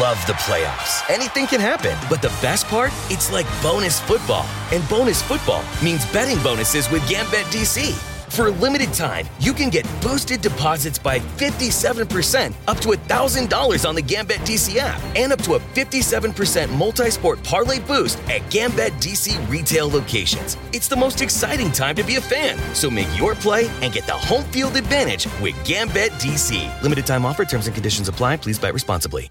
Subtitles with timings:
[0.00, 1.02] love the playoffs.
[1.10, 1.96] Anything can happen.
[2.08, 2.90] But the best part?
[3.10, 4.46] It's like bonus football.
[4.72, 7.92] And bonus football means betting bonuses with Gambit DC.
[8.30, 13.94] For a limited time, you can get boosted deposits by 57% up to $1,000 on
[13.94, 18.92] the Gambit DC app and up to a 57% multi sport parlay boost at Gambit
[18.94, 20.56] DC retail locations.
[20.72, 22.56] It's the most exciting time to be a fan.
[22.74, 26.82] So make your play and get the home field advantage with Gambit DC.
[26.82, 28.36] Limited time offer, terms and conditions apply.
[28.38, 29.30] Please bet responsibly.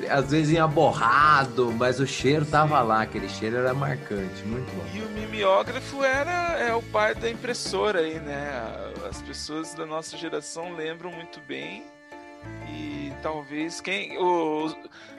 [0.10, 4.84] Às vezes ia borrado, mas o cheiro tava lá, aquele cheiro era marcante, muito bom.
[4.94, 8.52] E o mimeógrafo era é o pai da impressora aí, né?
[9.10, 11.84] As pessoas da nossa geração lembram muito bem.
[12.68, 14.18] E talvez quem.
[14.18, 14.74] O,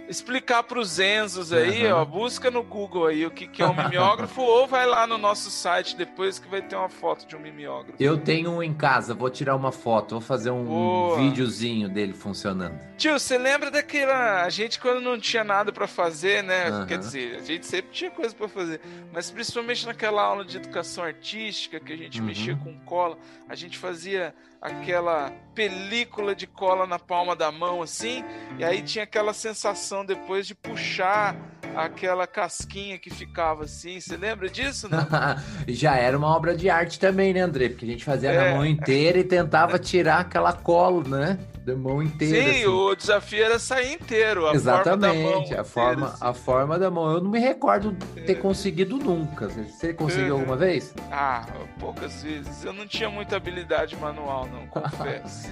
[0.08, 2.02] explicar para os Enzos aí, Aham.
[2.02, 5.16] ó, busca no Google aí o que, que é um mimeógrafo ou vai lá no
[5.18, 8.02] nosso site depois que vai ter uma foto de um mimeógrafo.
[8.02, 11.16] Eu tenho um em casa, vou tirar uma foto, vou fazer um Boa.
[11.16, 12.78] videozinho dele funcionando.
[12.96, 14.42] Tio, você lembra daquela.
[14.44, 16.68] A gente quando não tinha nada pra fazer, né?
[16.68, 16.86] Aham.
[16.86, 18.80] Quer dizer, a gente sempre tinha coisa pra fazer.
[19.12, 22.26] Mas principalmente naquela aula de educação artística que a gente Uhum.
[22.26, 28.24] mexia com cola, a gente fazia aquela película de cola na palma da mão assim,
[28.58, 31.36] e aí tinha aquela sensação depois de puxar
[31.74, 33.98] aquela casquinha que ficava assim.
[34.00, 34.88] Você lembra disso?
[35.66, 37.70] Já era uma obra de arte também, né, André?
[37.70, 38.50] Porque a gente fazia É.
[38.50, 41.38] na mão inteira e tentava tirar aquela cola, né?
[41.64, 42.42] Da mão inteira.
[42.42, 42.66] Sim, assim.
[42.66, 44.48] o desafio era sair inteiro.
[44.48, 47.12] A Exatamente, forma da mão a, forma, inteira, a forma da mão.
[47.12, 47.92] Eu não me recordo
[48.26, 49.48] ter conseguido nunca.
[49.48, 50.40] Você conseguiu Uhum.
[50.40, 50.92] alguma vez?
[51.12, 51.46] Ah,
[51.78, 52.64] poucas vezes.
[52.64, 55.48] Eu não tinha muita habilidade manual, não, confesso.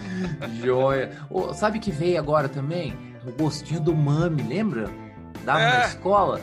[0.61, 1.17] Joia.
[1.31, 2.93] Ô, sabe que veio agora também?
[3.25, 4.91] O gostinho do mami, lembra?
[5.45, 5.87] Dava na É.
[5.87, 6.41] escola?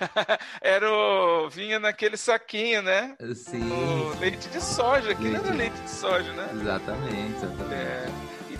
[0.60, 1.48] Era o...
[1.50, 3.14] Vinha naquele saquinho, né?
[3.34, 3.70] Sim.
[3.70, 5.12] O leite de soja.
[5.12, 5.46] Aquilo Leite.
[5.46, 6.48] era leite de soja, né?
[6.54, 7.74] Exatamente, exatamente.
[7.74, 8.06] É.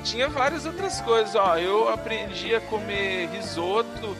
[0.02, 1.34] Tinha várias outras coisas.
[1.34, 4.16] Ó, eu aprendi a comer risoto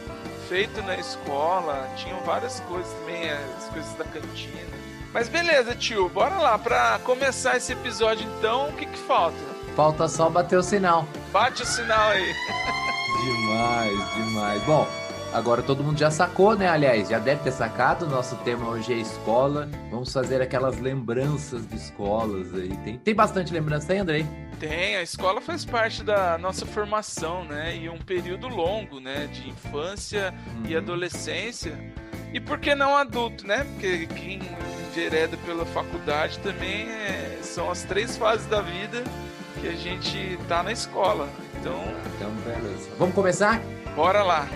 [0.47, 1.89] feito na escola.
[1.95, 4.71] Tinham várias coisas também, as coisas da cantina.
[5.13, 6.09] Mas beleza, tio.
[6.09, 6.57] Bora lá.
[6.57, 9.37] Pra começar esse episódio, então, o que que falta?
[9.75, 11.07] Falta só bater o sinal.
[11.31, 12.33] Bate o sinal aí.
[13.23, 14.63] Demais, demais.
[14.63, 14.87] Bom,
[15.33, 16.67] Agora todo mundo já sacou, né?
[16.67, 18.05] Aliás, já deve ter sacado.
[18.05, 19.69] Nosso tema hoje é escola.
[19.89, 22.75] Vamos fazer aquelas lembranças de escolas aí.
[22.83, 24.25] Tem, tem bastante lembrança aí, Andrei?
[24.59, 27.75] Tem, a escola faz parte da nossa formação, né?
[27.77, 29.27] E um período longo, né?
[29.31, 30.33] De infância
[30.67, 30.77] e Uhum.
[30.81, 31.79] adolescência.
[32.33, 33.63] E por que não adulto, né?
[33.73, 34.39] Porque quem
[34.89, 39.03] envereda pela faculdade também é- são as três fases da vida
[39.61, 41.29] que a gente tá na escola.
[41.59, 41.81] Então,
[42.17, 42.89] Então, beleza.
[42.99, 43.61] Vamos começar?
[43.95, 44.47] bora lá.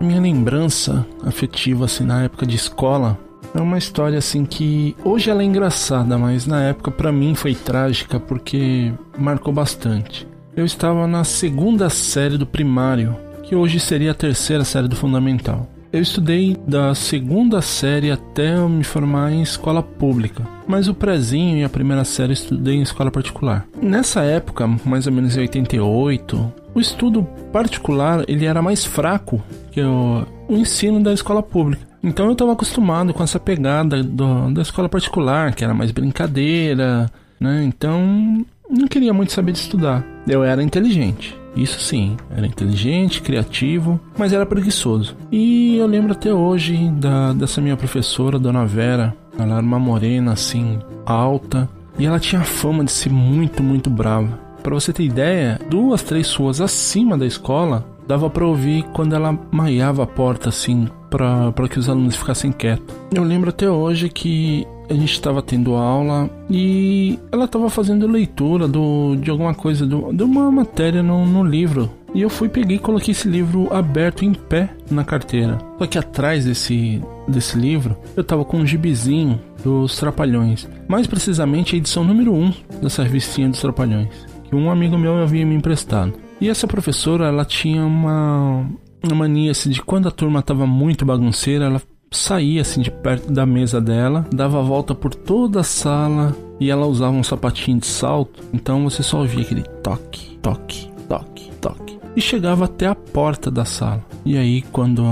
[0.00, 3.18] Minha lembrança afetiva, assim, na época de escola,
[3.52, 7.54] é uma história, assim, que hoje ela é engraçada, mas na época pra mim foi
[7.54, 10.26] trágica porque marcou bastante.
[10.54, 15.68] Eu estava na segunda série do primário, que hoje seria a terceira série do fundamental.
[15.90, 21.64] Eu estudei da segunda série até me formar em escola pública, mas o prezinho e
[21.64, 23.66] a primeira série eu estudei em escola particular.
[23.80, 29.42] Nessa época, mais ou menos em 88, o estudo particular ele era mais fraco
[29.72, 31.88] que o, o ensino da escola pública.
[32.02, 37.10] Então eu estava acostumado com essa pegada do- da escola particular, que era mais brincadeira,
[37.40, 37.64] né?
[37.64, 40.04] Então não queria muito saber de estudar.
[40.28, 41.34] Eu era inteligente.
[41.58, 45.16] Isso sim, era inteligente, criativo, mas era preguiçoso.
[45.30, 49.14] E eu lembro até hoje da, dessa minha professora, Dona Vera.
[49.36, 51.68] Ela era uma morena assim, alta,
[51.98, 54.38] e ela tinha fama de ser muito, muito brava.
[54.62, 59.38] Pra você ter ideia, duas, três ruas acima da escola, dava pra ouvir quando ela
[59.50, 62.94] maiava a porta assim, pra que os alunos ficassem quietos.
[63.12, 68.66] Eu lembro até hoje que a gente estava tendo aula e ela estava fazendo leitura
[68.66, 71.90] do, de alguma coisa, do, de uma matéria no, no livro.
[72.14, 75.58] E eu fui, peguei e coloquei esse livro aberto em pé na carteira.
[75.78, 80.66] Só que atrás desse, desse livro eu tava com um gibizinho dos Trapalhões.
[80.88, 84.08] Mais precisamente a edição número 1 dessa revistinha dos Trapalhões.
[84.44, 86.14] Que um amigo meu havia me emprestado.
[86.40, 88.64] E essa professora, ela tinha uma,
[89.02, 93.32] uma mania assim, de quando a turma tava muito bagunceira, ela saía assim de perto
[93.32, 97.78] da mesa dela, dava a volta por toda a sala e ela usava um sapatinho
[97.78, 102.94] de salto, então você só ouvia aquele toque, toque, toque, toque e chegava até a
[102.94, 104.04] porta da sala.
[104.24, 105.02] E aí quando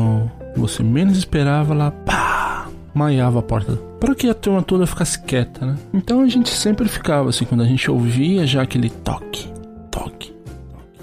[0.56, 5.64] você menos esperava, ela pá, maiava a porta para que a turma toda ficasse quieta,
[5.64, 5.76] né?
[5.92, 9.48] Então a gente sempre ficava assim quando a gente ouvia já aquele toque,
[9.90, 10.34] toque,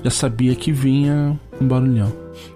[0.03, 2.11] já sabia que vinha um barulhão.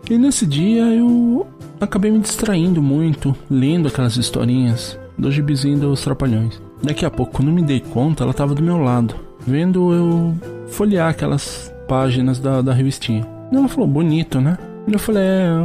[0.09, 1.47] E nesse dia eu
[1.79, 6.61] acabei me distraindo muito, lendo aquelas historinhas do gibizinho dos Trapalhões.
[6.81, 9.15] Daqui a pouco, quando me dei conta, ela estava do meu lado,
[9.45, 10.35] vendo eu
[10.67, 13.25] folhear aquelas páginas da, da revistinha.
[13.51, 14.57] Ela falou, bonito, né?
[14.87, 15.63] E eu falei, é,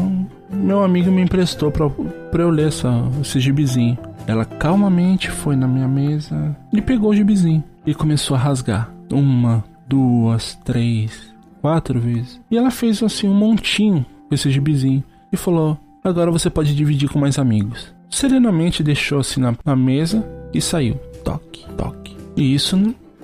[0.51, 3.99] meu amigo me emprestou pra, pra eu ler essa, esse gibizinho.
[4.27, 8.91] Ela calmamente foi na minha mesa e pegou o gibizinho e começou a rasgar.
[9.11, 12.41] Uma, duas, três, quatro vezes.
[12.51, 17.09] E ela fez assim um montinho com esse gibizinho e falou: Agora você pode dividir
[17.09, 17.95] com mais amigos.
[18.11, 20.95] Serenamente deixou assim na, na mesa e saiu.
[21.25, 22.17] Toque, toque.
[22.37, 22.77] E isso,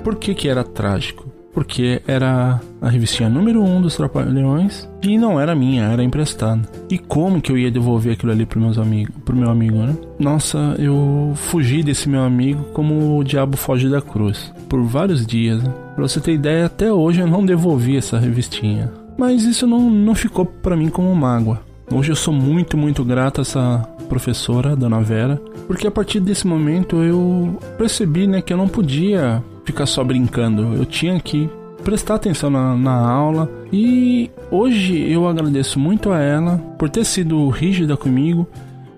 [0.05, 1.29] por que que era trágico?
[1.53, 6.63] Porque era a revistinha número 1 um dos Trapalhões e não era minha, era emprestada.
[6.89, 9.97] E como que eu ia devolver aquilo ali pro, meus amigos, pro meu amigo, né?
[10.21, 14.53] Nossa, eu fugi desse meu amigo como o diabo foge da cruz.
[14.69, 15.75] Por vários dias, né?
[15.97, 18.93] Pra você ter ideia, até hoje eu não devolvi essa revistinha.
[19.17, 21.67] Mas isso não, não ficou pra mim como mágoa.
[21.90, 26.46] Hoje eu sou muito, muito grato a essa professora, Dona Vera, porque a partir desse
[26.46, 31.48] momento eu percebi né, que eu não podia ficar só brincando, eu tinha que
[31.82, 37.48] prestar atenção na, na aula e hoje eu agradeço muito a ela por ter sido
[37.48, 38.46] rígida comigo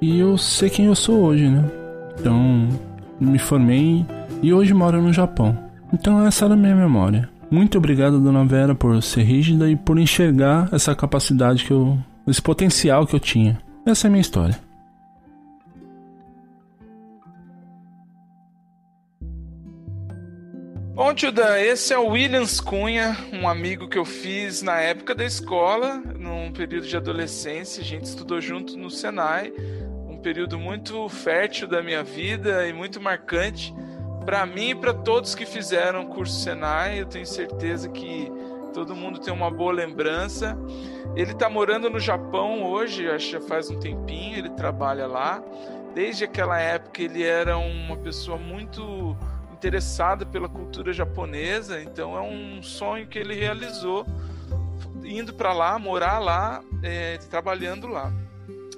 [0.00, 1.65] e eu sei quem eu sou hoje, né?
[2.19, 2.69] Então,
[3.21, 4.05] me formei
[4.43, 5.57] e hoje moro no Japão.
[5.93, 7.29] Então essa era a minha memória.
[7.50, 11.99] Muito obrigado, Dona Vera, por ser rígida e por enxergar essa capacidade que eu.
[12.31, 13.61] Esse potencial que eu tinha.
[13.85, 14.59] Essa é a minha história.
[20.95, 25.15] Bom, tio Dan, esse é o Williams Cunha, um amigo que eu fiz na época
[25.15, 27.81] da escola, num período de adolescência.
[27.81, 29.51] A gente estudou junto no Senai,
[30.07, 33.75] um período muito fértil da minha vida e muito marcante
[34.27, 37.01] para mim e para todos que fizeram o curso Senai.
[37.01, 38.31] Eu tenho certeza que
[38.75, 40.55] todo mundo tem uma boa lembrança.
[41.17, 45.43] Ele está morando no Japão hoje, acho que já faz um tempinho, ele trabalha lá.
[45.95, 49.17] Desde aquela época ele era uma pessoa muito
[49.52, 54.07] interessada pela cultura japonesa, então é um sonho que ele realizou
[55.05, 58.12] indo para lá, morar lá, é, trabalhando lá.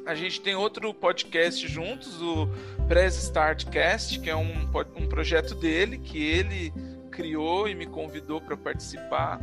[0.06, 2.48] A gente tem outro podcast juntos, o
[2.88, 6.72] Press Start Cast, que é um, um projeto dele que ele
[7.10, 9.38] criou e me convidou para participar.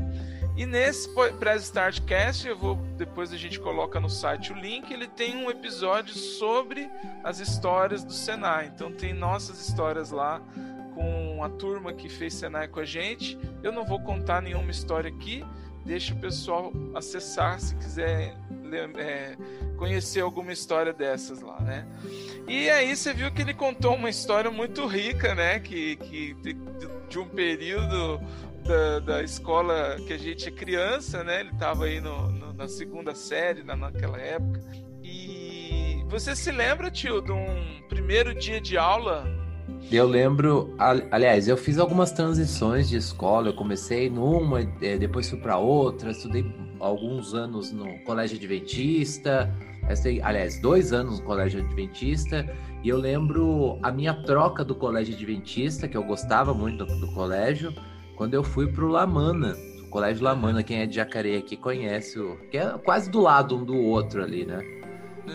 [0.59, 1.07] E nesse
[1.39, 5.37] Press Start Cast, eu vou depois a gente coloca no site o link, ele tem
[5.37, 6.89] um episódio sobre
[7.23, 8.69] as histórias do Senai.
[8.75, 10.41] Então tem nossas histórias lá
[10.93, 13.39] com a turma que fez Senai com a gente.
[13.63, 15.45] Eu não vou contar nenhuma história aqui,
[15.85, 18.35] deixa o pessoal acessar se quiser
[18.97, 19.37] é,
[19.77, 21.87] conhecer alguma história dessas lá, né?
[22.49, 25.57] E aí você viu que ele contou uma história muito rica, né?
[25.61, 26.53] Que, que de,
[27.07, 28.19] de um período
[28.69, 31.39] da, da escola que a gente é criança, né?
[31.39, 34.61] Ele estava aí no, no- na segunda série, na, naquela época.
[35.03, 39.25] E você se lembra, tio, de um primeiro dia de aula?
[39.91, 43.47] Eu lembro, al- aliás, eu fiz algumas transições de escola.
[43.49, 46.11] Eu comecei numa, eh, depois fui para outra.
[46.11, 46.45] Estudei
[46.79, 49.51] alguns anos no colégio adventista.
[50.23, 52.45] Aliás, dois anos no colégio adventista.
[52.83, 57.07] E eu lembro a minha troca do colégio adventista, que eu gostava muito do, do
[57.13, 57.73] colégio,
[58.19, 59.55] quando eu fui pro Lamana.
[59.81, 63.55] O colégio Lamana, quem é de Jacareí aqui conhece, o, que é quase do lado
[63.55, 64.59] um do outro ali, né?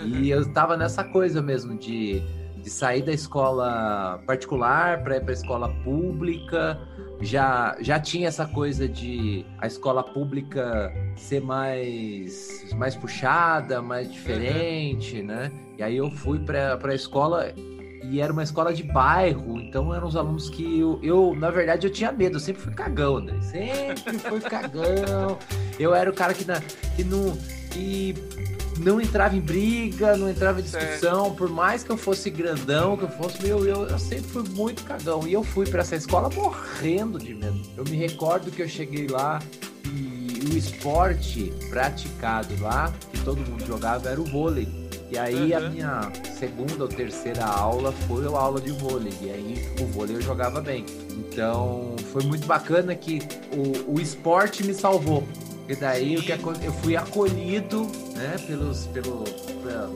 [0.05, 2.21] E eu tava nessa coisa mesmo de,
[2.59, 6.79] de sair da escola particular para ir para a escola pública.
[7.23, 15.23] Já, já tinha essa coisa de a escola pública ser mais, mais puxada, mais diferente,
[15.23, 15.51] né?
[15.79, 17.51] E aí eu fui para a escola
[18.11, 21.87] e era uma escola de bairro, então eram os alunos que eu, eu, na verdade,
[21.87, 23.39] eu tinha medo, eu sempre fui cagão, né?
[23.41, 25.39] Sempre fui cagão.
[25.79, 26.61] Eu era o cara que, na,
[26.97, 27.37] que não.
[27.71, 28.15] Que
[28.79, 33.05] não entrava em briga, não entrava em discussão, por mais que eu fosse grandão, que
[33.05, 35.27] eu fosse, meu, eu, eu sempre fui muito cagão.
[35.27, 37.61] E eu fui para essa escola morrendo de medo.
[37.77, 39.41] Eu me recordo que eu cheguei lá
[39.87, 44.69] e o esporte praticado lá, que todo mundo jogava, era o vôlei.
[45.15, 45.71] E aí a Uhum.
[45.71, 49.13] minha segunda ou terceira aula foi a aula de vôlei.
[49.23, 50.85] E aí o vôlei eu jogava bem.
[51.13, 55.23] Então foi muito bacana que o, o esporte me salvou.
[55.69, 59.23] E daí o que eu fui acolhido, né, pelos, pelo,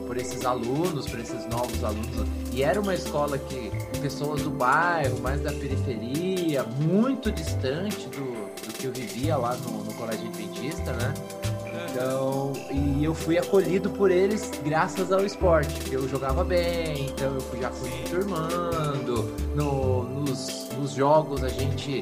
[0.07, 2.25] por esses alunos, por esses novos alunos.
[2.53, 8.73] E era uma escola que pessoas do bairro, mais da periferia, muito distante do, do
[8.73, 11.13] que eu vivia lá no, no colégio adventista, né?
[11.91, 15.91] Então, e eu fui acolhido por eles graças ao esporte.
[15.91, 19.23] Eu jogava bem, então eu já fui me turmando.
[19.55, 22.01] No, nos, nos jogos a gente.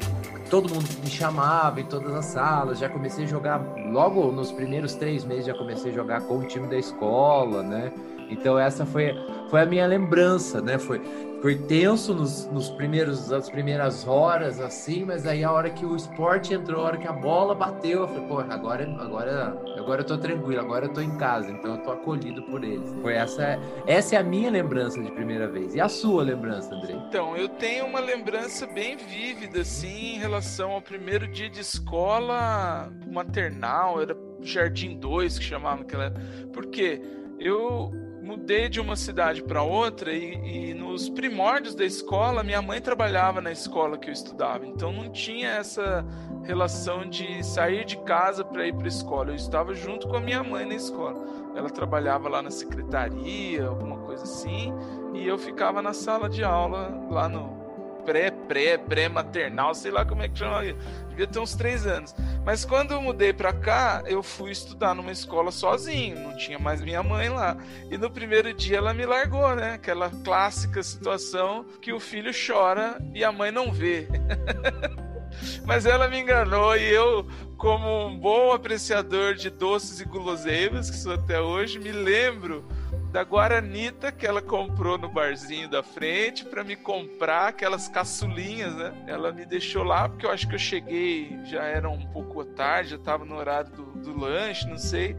[0.50, 2.78] Todo mundo me chamava em todas as salas.
[2.78, 3.60] Já comecei a jogar.
[3.90, 7.92] Logo nos primeiros três meses já comecei a jogar com o time da escola, né?
[8.30, 9.14] Então essa foi,
[9.48, 10.78] foi a minha lembrança, né?
[10.78, 11.00] Foi,
[11.40, 15.96] foi tenso nos, nos primeiros, nas primeiras horas, assim, mas aí a hora que o
[15.96, 20.04] esporte entrou, a hora que a bola bateu, eu falei, pô, agora, agora, agora eu
[20.04, 22.92] tô tranquilo, agora eu tô em casa, então eu tô acolhido por eles.
[23.00, 25.74] Foi essa, essa é a minha lembrança de primeira vez.
[25.74, 26.94] E a sua lembrança, André?
[27.08, 32.92] Então, eu tenho uma lembrança bem vívida, assim, em relação ao primeiro dia de escola
[33.10, 36.22] maternal, era Jardim 2 que chamava naquela época.
[36.52, 37.00] Porque
[37.38, 37.90] eu
[38.28, 43.40] mudei de uma cidade para outra e, e nos primórdios da escola, minha mãe trabalhava
[43.40, 46.04] na escola que eu estudava, então não tinha essa
[46.44, 49.30] relação de sair de casa para ir para a escola.
[49.30, 51.26] Eu estava junto com a minha mãe na escola.
[51.56, 54.74] Ela trabalhava lá na secretaria, alguma coisa assim,
[55.14, 57.56] e eu ficava na sala de aula lá no
[58.04, 60.62] pré, pré-maternal, sei lá como é que chama.
[61.08, 62.14] Devia ter uns três anos.
[62.44, 66.80] Mas quando eu mudei pra cá, eu fui estudar numa escola sozinho, não tinha mais
[66.80, 67.56] minha mãe lá.
[67.90, 69.74] E no primeiro dia ela me largou, né?
[69.74, 74.08] Aquela clássica situação que o filho chora e a mãe não vê.
[75.64, 77.26] Mas ela me enganou e eu,
[77.56, 82.64] como um bom apreciador de doces e guloseimas, que sou até hoje, me lembro
[83.10, 88.92] da Guaranita que ela comprou no barzinho da frente para me comprar aquelas caçulinhas, né?
[89.06, 92.90] Ela me deixou lá porque eu acho que eu cheguei, já era um pouco tarde,
[92.90, 95.16] já estava no horário do, do lanche, não sei.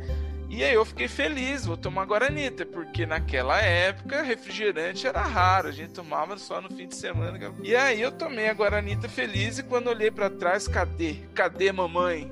[0.50, 5.72] E aí eu fiquei feliz, vou tomar Guaranita, porque naquela época refrigerante era raro, a
[5.72, 7.40] gente tomava só no fim de semana.
[7.64, 11.18] E aí eu tomei a Guaranita feliz e quando olhei para trás, cadê?
[11.36, 12.32] Cadê mamãe?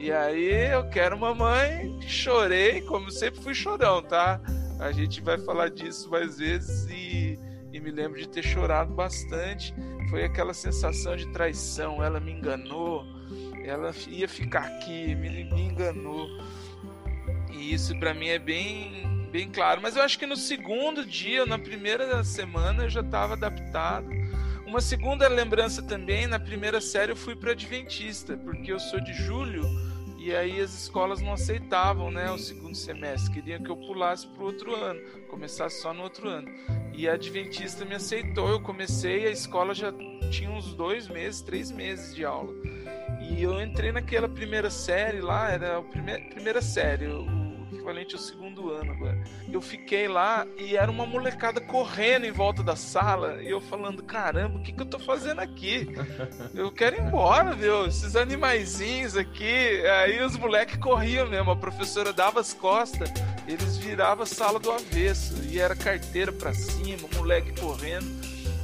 [0.00, 4.40] E aí eu quero mamãe, chorei, como sempre fui chorão, tá?
[4.78, 7.38] A gente vai falar disso mais vezes e,
[7.72, 9.74] e me lembro de ter chorado bastante.
[10.08, 13.04] Foi aquela sensação de traição, ela me enganou,
[13.64, 16.28] ela ia ficar aqui, me, me enganou.
[17.50, 19.80] E isso para mim é bem, bem claro.
[19.82, 24.08] Mas eu acho que no segundo dia, na primeira semana, eu já estava adaptado.
[24.64, 29.12] Uma segunda lembrança também, na primeira série eu fui para Adventista, porque eu sou de
[29.12, 29.87] julho
[30.28, 34.42] e aí as escolas não aceitavam né, o segundo semestre, queriam que eu pulasse para
[34.42, 36.50] o outro ano, começasse só no outro ano.
[36.92, 39.90] E a Adventista me aceitou, eu comecei, a escola já
[40.30, 42.52] tinha uns dois meses, três meses de aula.
[43.22, 47.06] E eu entrei naquela primeira série lá, era a primeira, primeira série,
[47.88, 49.18] equivalente ao segundo ano agora.
[49.50, 54.02] Eu fiquei lá e era uma molecada correndo em volta da sala e eu falando:
[54.02, 55.88] caramba, o que, que eu tô fazendo aqui?
[56.54, 57.86] Eu quero ir embora, viu?
[57.86, 59.86] Esses animaizinhos aqui.
[60.00, 63.10] Aí os moleques corriam mesmo, a professora dava as costas,
[63.46, 68.06] eles viravam a sala do avesso e era carteira pra cima, moleque correndo.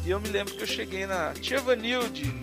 [0.05, 2.35] E eu me lembro que eu cheguei na Tia Vanilde,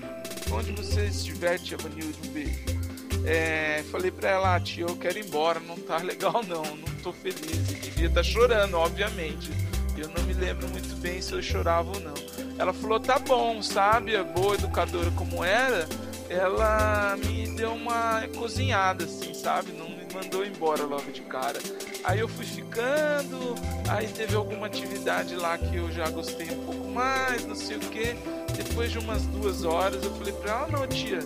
[0.52, 2.91] onde você estiver, Tia Vanilde, um beijo.
[3.26, 6.96] É, falei pra ela, ah, tia, eu quero ir embora, não tá legal não, não
[7.04, 7.72] tô feliz.
[7.72, 9.52] E devia estar tá chorando, obviamente.
[9.98, 12.14] Eu não me lembro muito bem se eu chorava ou não.
[12.58, 14.16] Ela falou, tá bom, sabe?
[14.16, 15.88] A boa educadora como era,
[16.30, 19.74] ela me deu uma cozinhada, assim, sabe?
[19.74, 21.60] Não me mandou embora logo de cara.
[22.04, 23.56] Aí eu fui ficando,
[23.88, 27.82] aí teve alguma atividade lá que eu já gostei um pouco mais, não sei o
[27.82, 28.16] que.
[28.56, 31.20] Depois de umas duas horas eu falei pra ela, não, tia,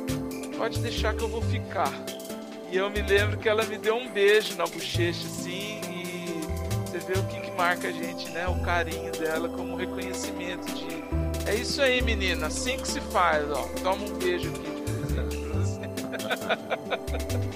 [0.57, 1.91] pode deixar que eu vou ficar.
[2.71, 6.41] E eu me lembro que ela me deu um beijo na bochecha, assim, e
[6.85, 8.47] você vê o que, que marca a gente, né?
[8.47, 11.03] O carinho dela como reconhecimento de.
[11.49, 13.67] É isso aí, menina, assim que se faz, ó.
[13.83, 14.75] Toma um beijo aqui.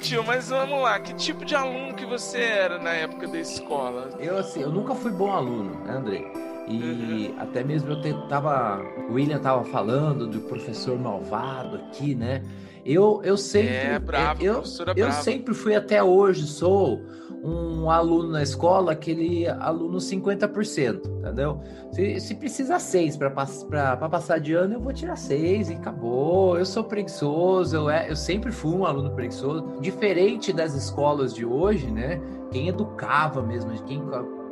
[0.00, 4.10] Tio, mas vamos lá, que tipo de aluno que você era na época da escola?
[4.20, 6.45] Eu assim, eu nunca fui bom aluno, né, André?
[6.66, 7.34] E uhum.
[7.38, 8.82] até mesmo eu tava.
[9.08, 12.42] O William tava falando do professor malvado aqui, né?
[12.84, 13.68] Eu, eu sempre.
[13.68, 14.62] É, bravo, eu,
[14.96, 15.22] eu bravo.
[15.22, 17.02] sempre fui até hoje, sou
[17.42, 21.60] um aluno na escola, aquele aluno 50%, entendeu?
[21.92, 26.58] Se, se precisa seis para passar de ano, eu vou tirar seis e acabou.
[26.58, 29.80] Eu sou preguiçoso, eu, é, eu sempre fui um aluno preguiçoso.
[29.80, 32.20] Diferente das escolas de hoje, né?
[32.50, 34.00] Quem educava mesmo, quem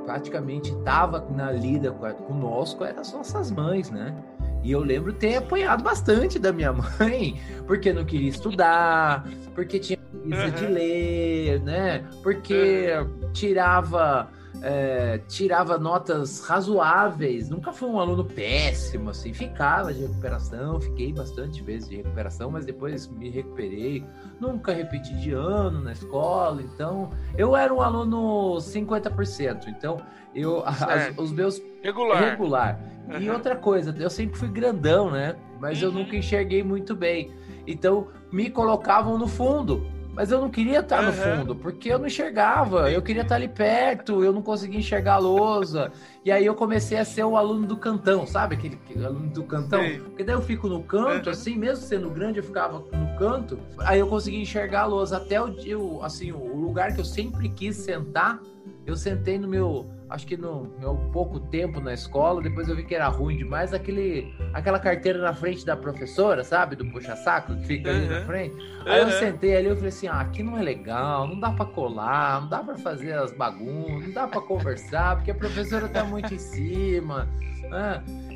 [0.04, 4.14] praticamente estava na lida conosco eram as nossas mães, né?
[4.62, 9.99] E eu lembro ter apanhado bastante da minha mãe, porque não queria estudar, porque tinha
[9.99, 10.50] preguiça uhum.
[10.52, 12.04] de ler, né?
[12.23, 12.88] Porque
[13.32, 14.30] tirava
[14.66, 21.62] é, tirava notas razoáveis, nunca foi um aluno péssimo, assim, ficava de recuperação, fiquei bastante
[21.62, 24.03] vezes de recuperação, mas depois me recuperei,
[24.40, 29.98] nunca repeti de ano na escola, então eu era um aluno 50%, então
[30.35, 32.31] eu as, os meus regular.
[32.31, 32.81] regular.
[33.11, 33.20] Uhum.
[33.20, 35.37] E outra coisa, eu sempre fui grandão, né?
[35.61, 35.88] Mas uhum.
[35.88, 37.31] eu nunca enxerguei muito bem.
[37.66, 39.87] Então me colocavam no fundo.
[40.14, 41.07] Mas eu não queria estar uhum.
[41.07, 42.90] no fundo, porque eu não enxergava.
[42.90, 45.90] Eu queria estar ali perto, eu não conseguia enxergar a lousa.
[46.24, 48.55] E aí eu comecei a ser o aluno do cantão, sabe?
[48.55, 49.83] Aquele, aquele aluno do cantão.
[49.83, 49.98] Sim.
[49.98, 51.33] Porque daí eu fico no canto, uhum.
[51.33, 53.59] assim, mesmo sendo grande, eu ficava no canto.
[53.81, 55.16] Aí eu conseguia enxergar a lousa.
[55.16, 58.40] Até o, eu, assim, o lugar que eu sempre quis sentar,
[58.87, 62.85] eu sentei no meu acho que no meu pouco tempo na escola, depois eu vi
[62.85, 66.77] que era ruim demais, aquele, aquela carteira na frente da professora, sabe?
[66.77, 68.57] Do puxa-saco que fica ali na frente.
[68.87, 69.09] Aí uhum.
[69.09, 72.42] eu sentei ali e falei assim: ah, aqui não é legal, não dá para colar,
[72.42, 76.33] não dá para fazer as bagunças, não dá para conversar, porque a professora tá muito
[76.33, 77.29] em cima.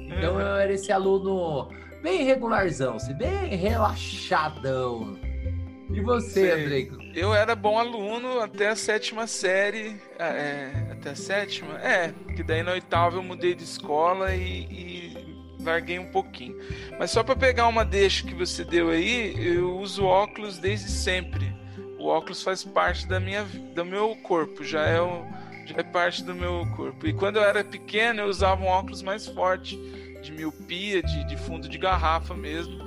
[0.08, 0.40] Então uhum.
[0.40, 1.68] eu era esse aluno
[2.02, 5.16] bem regularzão, assim, bem relaxadão.
[5.90, 6.90] E você, Andrei?
[7.18, 10.00] Eu era bom aluno até a sétima série.
[10.16, 11.76] É, é, até a sétima?
[11.80, 16.56] É, que daí na oitava eu mudei de escola e, e larguei um pouquinho.
[16.96, 21.52] Mas só para pegar uma deixa que você deu aí, eu uso óculos desde sempre.
[21.98, 25.26] O óculos faz parte da minha, do meu corpo, já é, o,
[25.66, 27.04] já é parte do meu corpo.
[27.04, 29.76] E quando eu era pequeno, eu usava um óculos mais forte,
[30.22, 32.78] de miopia, de, de fundo de garrafa mesmo.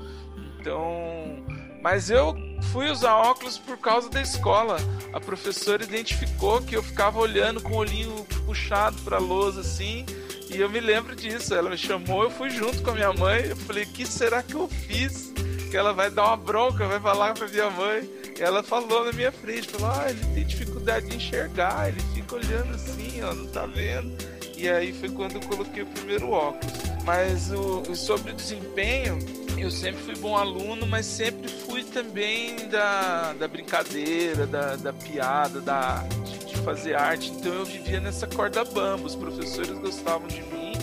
[0.57, 1.43] Então,
[1.81, 2.35] mas eu
[2.71, 4.77] fui usar óculos por causa da escola.
[5.13, 10.05] A professora identificou que eu ficava olhando com o olhinho puxado para a lousa assim.
[10.49, 11.53] E eu me lembro disso.
[11.53, 13.45] Ela me chamou, eu fui junto com a minha mãe.
[13.47, 15.31] Eu falei: "O que será que eu fiz?"
[15.69, 18.09] Que ela vai dar uma bronca, vai falar para minha mãe.
[18.37, 22.35] E ela falou na minha frente, falou: "Ah, ele tem dificuldade de enxergar, ele fica
[22.35, 24.11] olhando assim, ó, não tá vendo".
[24.57, 26.73] E aí foi quando eu coloquei o primeiro óculos.
[27.03, 29.17] Mas o, sobre o desempenho,
[29.62, 35.62] eu sempre fui bom aluno, mas sempre fui também da, da brincadeira, da, da piada,
[35.62, 37.32] da, de, de, fazer arte.
[37.32, 39.06] Então eu vivia nessa corda bamba.
[39.06, 40.74] Os professores gostavam de mim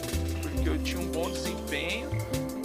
[0.41, 2.09] porque eu tinha um bom desempenho,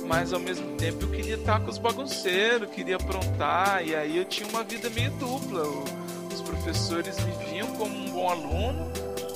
[0.06, 4.26] mas ao mesmo tempo eu queria estar com os bagunceiros, queria aprontar, e aí eu
[4.26, 5.64] tinha uma vida meio dupla.
[6.32, 8.92] os professores me viam como um bom aluno,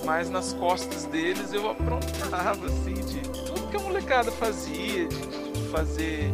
[0.06, 5.70] mas nas costas deles eu aprontava, assim, de tudo que a molecada fazia, de, de
[5.72, 6.32] fazer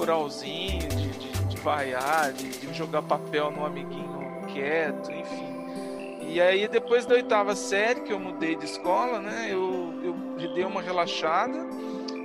[0.00, 5.50] coralzinho, de, de, de vaiar, de, de jogar papel no amiguinho quieto, enfim.
[6.26, 10.64] E aí depois da oitava série que eu mudei de escola, né, eu, eu dei
[10.64, 11.66] uma relaxada,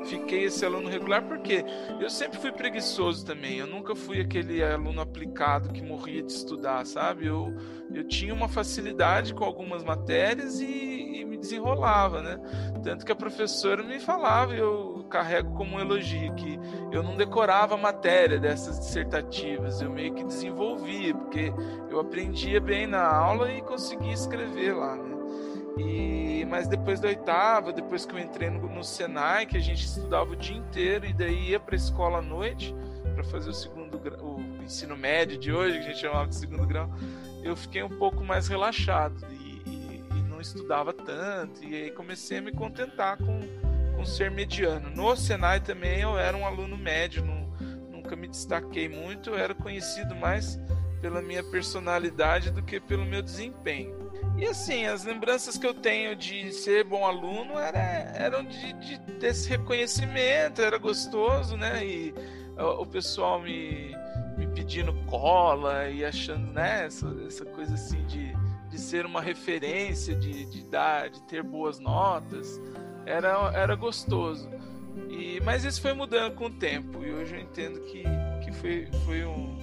[0.05, 1.65] fiquei esse aluno regular porque
[1.99, 3.57] eu sempre fui preguiçoso também.
[3.57, 7.27] Eu nunca fui aquele aluno aplicado que morria de estudar, sabe?
[7.27, 7.53] Eu,
[7.93, 12.39] eu tinha uma facilidade com algumas matérias e, e desenrolava, né?
[12.83, 16.59] Tanto que a professora me falava, eu carrego como um elogio, que
[16.91, 21.53] eu não decorava a matéria dessas dissertativas, eu meio que desenvolvia, porque
[21.89, 25.15] eu aprendia bem na aula e conseguia escrever lá, né?
[25.77, 29.83] E, mas depois da oitava, depois que eu entrei no, no Senai, que a gente
[29.85, 32.73] estudava o dia inteiro e daí ia para a escola à noite
[33.13, 36.65] para fazer o segundo o ensino médio de hoje, que a gente chamava de segundo
[36.65, 36.89] grau,
[37.43, 39.15] eu fiquei um pouco mais relaxado
[40.45, 41.63] estudava tanto.
[41.63, 43.39] E aí comecei a me contentar com,
[43.95, 44.89] com ser mediano.
[44.89, 47.51] No Senai também eu era um aluno médio, não,
[47.91, 50.59] nunca me destaquei muito, eu era conhecido mais
[51.01, 54.05] pela minha personalidade do que pelo meu desempenho.
[54.37, 58.99] E assim, as lembranças que eu tenho de ser bom aluno era, eram de, de
[59.47, 61.85] reconhecimento, era gostoso, né?
[61.85, 62.13] E
[62.57, 63.95] o, o pessoal me,
[64.37, 68.24] me pedindo cola e achando, né, essa, essa coisa assim de,
[68.75, 72.61] de ser uma referência, de, de dar, de ter boas notas,
[73.05, 74.49] era, era gostoso.
[75.09, 78.03] E, mas isso foi mudando com o tempo, e hoje eu entendo que,
[78.43, 79.57] que foi, foi um,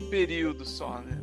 [0.00, 1.20] um período só, né?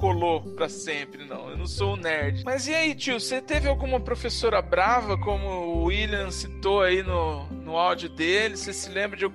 [0.00, 1.50] colou para sempre, não.
[1.50, 2.42] Eu não sou um nerd.
[2.42, 7.44] Mas e aí, tio, você teve alguma professora brava, como o William citou aí no,
[7.48, 8.56] no áudio dele?
[8.56, 9.26] Você se lembra de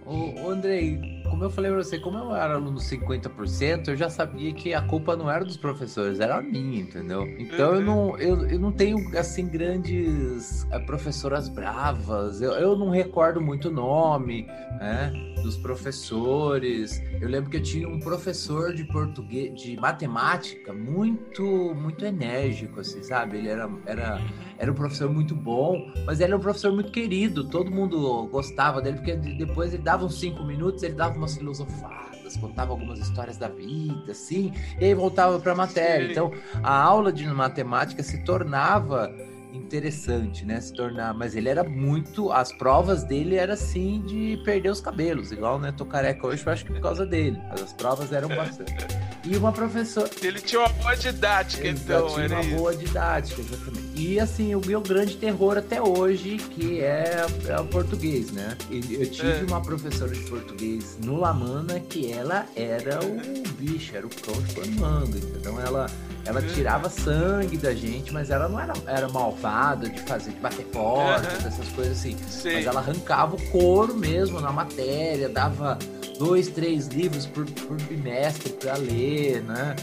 [0.50, 1.00] Andrei,
[1.36, 4.82] como eu falei pra você, como eu era aluno 50%, eu já sabia que a
[4.82, 7.28] culpa não era dos professores, era minha, entendeu?
[7.38, 12.90] Então eu, não, eu, eu não tenho, assim, grandes é, professoras bravas, eu, eu não
[12.90, 14.48] recordo muito o nome,
[14.80, 15.12] né,
[15.44, 17.04] dos professores.
[17.20, 21.44] Eu lembro que eu tinha um professor de português, de matemática, muito,
[21.76, 23.40] muito enérgico, assim, sabe?
[23.40, 24.22] Ele era, era,
[24.58, 28.82] era um professor muito bom, mas ele era um professor muito querido, todo mundo gostava
[28.82, 33.00] dele, porque depois ele dava uns cinco minutos, ele dava uma umas filosofadas, contava algumas
[33.00, 36.12] histórias da vida, assim, e aí voltava para a matéria.
[36.12, 36.32] Então,
[36.64, 39.12] a aula de matemática se tornava
[39.52, 40.60] interessante, né?
[40.62, 45.32] Se tornar, mas ele era muito, as provas dele era assim de perder os cabelos,
[45.32, 47.40] igual né, tô careca hoje, eu acho que por causa dele.
[47.50, 48.74] Mas as provas eram bastante.
[49.26, 50.10] E uma professora.
[50.22, 52.08] Ele tinha uma boa didática, então.
[52.10, 52.56] Tinha uma isso.
[52.56, 53.86] boa didática, exatamente.
[53.96, 58.58] E assim, o meu grande terror até hoje, que é, é o português, né?
[58.70, 59.46] Eu tive é.
[59.48, 65.18] uma professora de português no Lamana que ela era o bicho, era o cão formando,
[65.18, 65.88] então ela
[66.26, 66.48] ela uhum.
[66.48, 71.42] tirava sangue da gente, mas ela não era, era malvada de fazer, de bater portas,
[71.42, 71.48] uhum.
[71.48, 72.18] essas coisas assim.
[72.28, 72.54] Sim.
[72.54, 75.78] Mas ela arrancava o couro mesmo na matéria, dava
[76.18, 79.76] dois, três livros por, por bimestre para ler, né?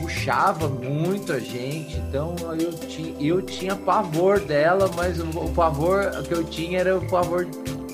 [0.00, 6.10] Puxava muito a gente, então eu, tinha, eu tinha pavor dela, mas o, o pavor
[6.22, 7.46] que eu tinha era o pavor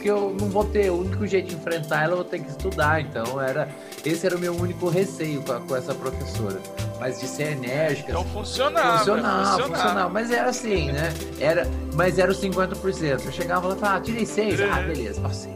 [0.02, 2.50] que eu não vou ter, o único jeito de enfrentar ela eu vou ter que
[2.50, 3.68] estudar, então era
[4.04, 6.60] esse era o meu único receio com, a, com essa professora
[7.02, 8.12] mas de ser enérgica.
[8.12, 8.98] Então funcionava.
[8.98, 10.08] Funcionava, funcionava, funcionava.
[10.08, 11.12] Mas era assim, né?
[11.40, 13.24] Era, mas era os 50%.
[13.24, 14.60] Eu chegava lá e falava, ah, tirei 6.
[14.60, 14.86] Ah, uhum.
[14.86, 15.52] beleza, passei.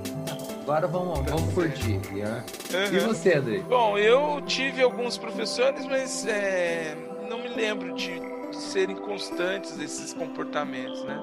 [0.66, 2.00] Agora vamos, vamos curtir.
[2.12, 2.44] Né?
[2.74, 2.96] Uhum.
[2.96, 3.58] E você, André?
[3.60, 6.96] Bom, eu tive alguns professores, mas é,
[7.30, 8.18] não me lembro de,
[8.50, 11.22] de serem constantes esses comportamentos, né?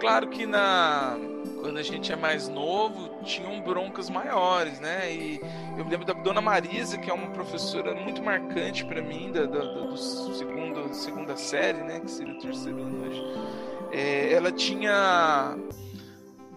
[0.00, 1.16] Claro que na
[1.60, 5.12] quando a gente é mais novo, tinham broncas maiores, né?
[5.12, 5.40] E
[5.78, 9.44] eu me lembro da Dona Marisa, que é uma professora muito marcante para mim, da,
[9.44, 12.00] da, do segundo, segunda série, né?
[12.00, 13.22] Que seria o terceiro ano hoje.
[13.92, 15.56] É, ela tinha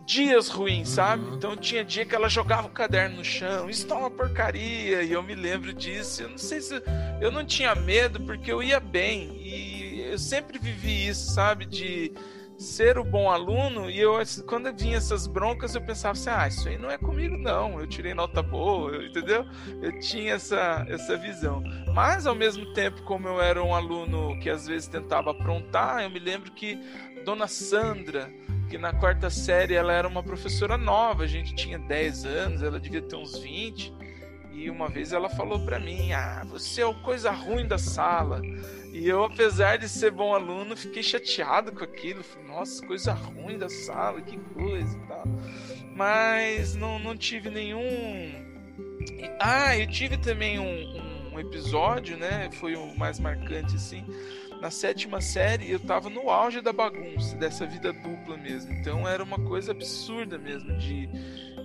[0.05, 1.25] dias ruins, sabe?
[1.25, 1.35] Uhum.
[1.35, 5.11] Então tinha dia que ela jogava o caderno no chão, isso tá uma porcaria, e
[5.11, 6.23] eu me lembro disso.
[6.23, 6.81] Eu não sei se
[7.19, 11.65] eu não tinha medo porque eu ia bem e eu sempre vivi isso, sabe?
[11.65, 12.13] De
[12.57, 14.13] ser o bom aluno e eu
[14.47, 17.85] quando vinha essas broncas eu pensava assim, ah, isso aí não é comigo não, eu
[17.85, 19.45] tirei nota boa, entendeu?
[19.81, 21.61] Eu tinha essa essa visão.
[21.93, 26.09] Mas ao mesmo tempo, como eu era um aluno que às vezes tentava aprontar, eu
[26.09, 26.79] me lembro que
[27.25, 28.31] Dona Sandra,
[28.69, 32.79] que na quarta série ela era uma professora nova, a gente tinha 10 anos, ela
[32.79, 33.93] devia ter uns 20,
[34.51, 38.41] e uma vez ela falou para mim: "Ah, você é o coisa ruim da sala".
[38.95, 42.23] E eu, apesar de ser bom aluno, fiquei chateado com aquilo.
[42.23, 45.23] Falei, nossa, coisa ruim da sala, que coisa e tal.
[45.93, 47.83] Mas não, não tive nenhum.
[49.37, 52.49] Ah, eu tive também um, um episódio, né?
[52.53, 54.05] Foi o mais marcante, assim.
[54.65, 58.73] Na sétima série, eu tava no auge da bagunça, dessa vida dupla mesmo.
[58.73, 61.07] Então era uma coisa absurda mesmo, de,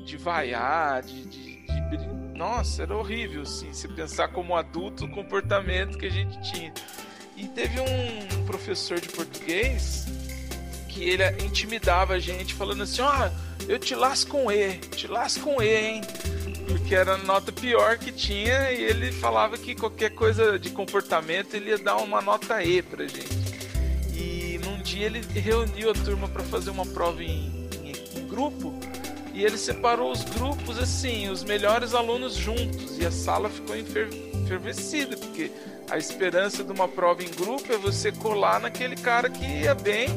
[0.05, 5.97] de vaiar, de, de, de nossa, era horrível, assim, se pensar como adulto o comportamento
[5.97, 6.75] que a gente tinha.
[7.39, 10.05] E teve um professor de português
[10.87, 15.07] que ele intimidava a gente falando assim: ó, oh, eu te lasco com E, te
[15.07, 16.01] lasco com E, hein?
[16.71, 21.55] Porque era a nota pior que tinha e ele falava que qualquer coisa de comportamento
[21.55, 23.29] ele ia dar uma nota E pra gente.
[24.15, 28.79] E num dia ele reuniu a turma para fazer uma prova em, em, em grupo
[29.33, 35.17] e ele separou os grupos assim, os melhores alunos juntos e a sala ficou enfervecida,
[35.17, 35.51] porque
[35.89, 40.09] a esperança de uma prova em grupo é você colar naquele cara que ia bem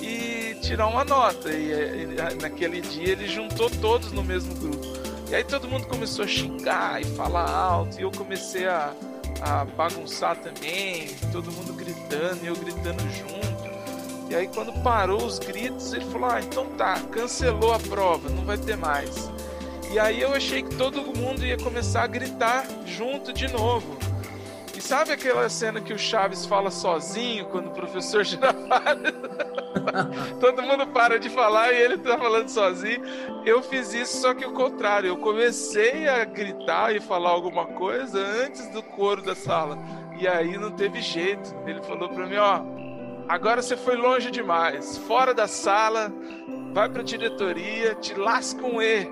[0.00, 1.50] e tirar uma nota.
[1.50, 4.93] E, e naquele dia ele juntou todos no mesmo grupo.
[5.34, 8.94] E aí todo mundo começou a xingar e falar alto, e eu comecei a,
[9.40, 14.30] a bagunçar também, todo mundo gritando e eu gritando junto.
[14.30, 18.44] E aí quando parou os gritos, ele falou: "Ah, então tá, cancelou a prova, não
[18.44, 19.28] vai ter mais".
[19.90, 24.03] E aí eu achei que todo mundo ia começar a gritar junto de novo.
[24.84, 29.14] Sabe aquela cena que o Chaves fala sozinho quando o professor Girafales
[30.38, 33.00] Todo mundo para de falar e ele tá falando sozinho.
[33.46, 35.08] Eu fiz isso, só que o contrário.
[35.08, 39.78] Eu comecei a gritar e falar alguma coisa antes do coro da sala.
[40.20, 41.54] E aí não teve jeito.
[41.66, 42.60] Ele falou para mim, ó,
[43.26, 44.98] agora você foi longe demais.
[44.98, 46.12] Fora da sala,
[46.74, 49.08] vai pra diretoria, te lasca um E.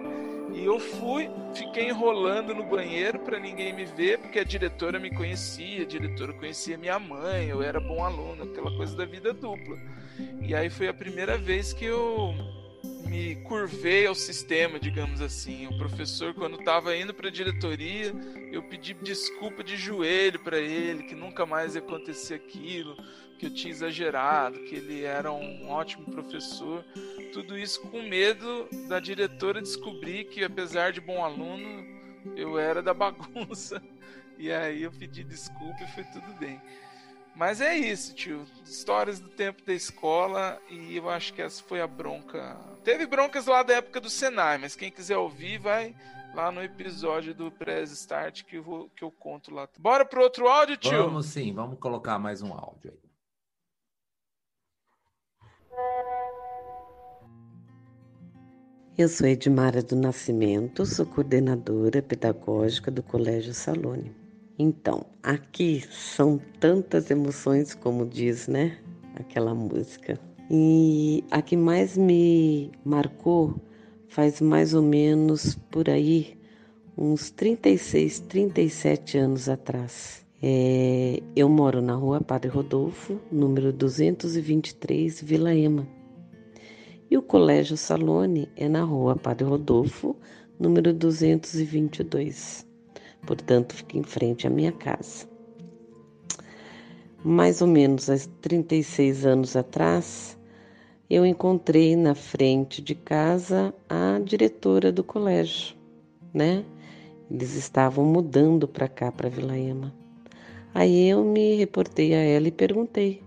[0.52, 5.10] E eu fui, fiquei enrolando no banheiro para ninguém me ver, porque a diretora me
[5.10, 9.76] conhecia, a diretora conhecia minha mãe, eu era bom aluno, aquela coisa da vida dupla.
[10.40, 12.34] E aí foi a primeira vez que eu
[13.12, 15.66] me curvei ao sistema, digamos assim.
[15.66, 18.10] O professor, quando estava indo para a diretoria,
[18.50, 22.96] eu pedi desculpa de joelho para ele, que nunca mais ia acontecer aquilo,
[23.38, 26.82] que eu tinha exagerado, que ele era um ótimo professor.
[27.34, 31.84] Tudo isso com medo da diretora descobrir que, apesar de bom aluno,
[32.34, 33.82] eu era da bagunça.
[34.38, 36.58] E aí eu pedi desculpa e foi tudo bem.
[37.34, 38.44] Mas é isso, tio.
[38.64, 42.56] Histórias do tempo da escola e eu acho que essa foi a bronca.
[42.84, 45.94] Teve broncas lá da época do Senai, mas quem quiser ouvir vai
[46.34, 49.68] lá no episódio do Press Start que eu, vou, que eu conto lá.
[49.78, 51.04] Bora pro outro áudio, tio?
[51.04, 53.12] Vamos sim, vamos colocar mais um áudio aí.
[58.96, 64.21] Eu sou Edmara do Nascimento, sou coordenadora pedagógica do Colégio Salone.
[64.58, 68.78] Então, aqui são tantas emoções, como diz, né?
[69.14, 70.20] Aquela música.
[70.50, 73.54] E a que mais me marcou
[74.08, 76.38] faz mais ou menos por aí
[76.96, 80.26] uns 36, 37 anos atrás.
[80.42, 85.86] É, eu moro na rua Padre Rodolfo, número 223, Vila Ema.
[87.10, 90.14] E o Colégio Salone é na rua Padre Rodolfo,
[90.58, 92.70] número 222
[93.26, 95.26] portanto, fica em frente à minha casa.
[97.24, 100.36] Mais ou menos há 36 anos atrás,
[101.08, 105.76] eu encontrei na frente de casa a diretora do colégio,
[106.34, 106.64] né?
[107.30, 109.94] Eles estavam mudando para cá, para Vila Ema.
[110.74, 113.22] Aí eu me reportei a ela e perguntei: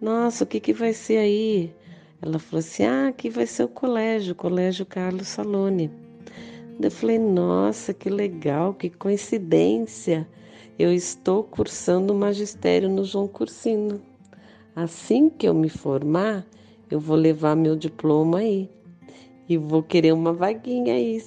[0.00, 1.74] Nossa, o que, que vai ser aí?
[2.22, 5.90] Ela falou assim: Ah, aqui vai ser o colégio, o Colégio Carlos Salone.
[6.82, 10.26] Eu falei, nossa, que legal, que coincidência.
[10.78, 14.00] Eu estou cursando magistério no João Cursino.
[14.74, 16.46] Assim que eu me formar,
[16.90, 18.70] eu vou levar meu diploma aí.
[19.46, 21.22] E vou querer uma vaguinha aí,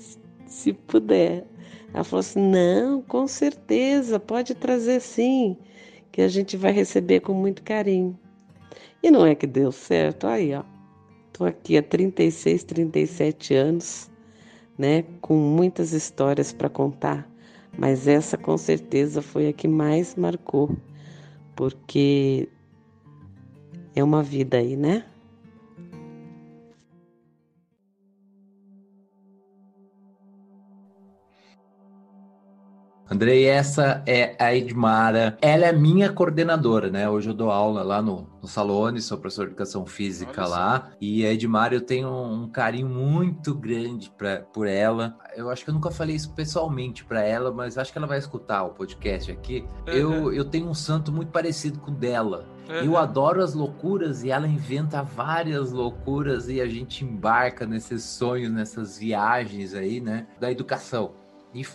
[0.47, 1.45] se puder.
[1.93, 5.55] Ela falou assim: não, com certeza, pode trazer sim,
[6.11, 8.17] que a gente vai receber com muito carinho.
[9.03, 10.25] E não é que deu certo?
[10.25, 10.63] Aí, ó.
[11.27, 14.12] Estou aqui há 36, 37 anos
[14.77, 17.29] né, com muitas histórias para contar,
[17.77, 20.75] mas essa com certeza foi a que mais marcou,
[21.55, 22.49] porque
[23.95, 25.05] é uma vida aí, né?
[33.09, 35.37] Andrei, essa é a Edmara.
[35.41, 37.09] Ela é minha coordenadora, né?
[37.09, 40.89] Hoje eu dou aula lá no, no Salone, sou professor de educação física lá.
[41.01, 45.17] E a Edmara, eu tenho um, carinho muito grande pra, por ela.
[45.35, 48.17] Eu acho que eu nunca falei isso pessoalmente para ela, mas acho que ela vai
[48.17, 49.65] escutar o podcast aqui.
[49.87, 49.93] Uhum.
[49.93, 52.47] Eu, eu tenho um santo muito parecido com o dela.
[52.69, 52.75] Uhum.
[52.75, 58.49] Eu adoro as loucuras e ela inventa várias loucuras e a gente embarca nesses sonhos,
[58.49, 60.25] nessas viagens aí, né?
[60.39, 61.21] Da educação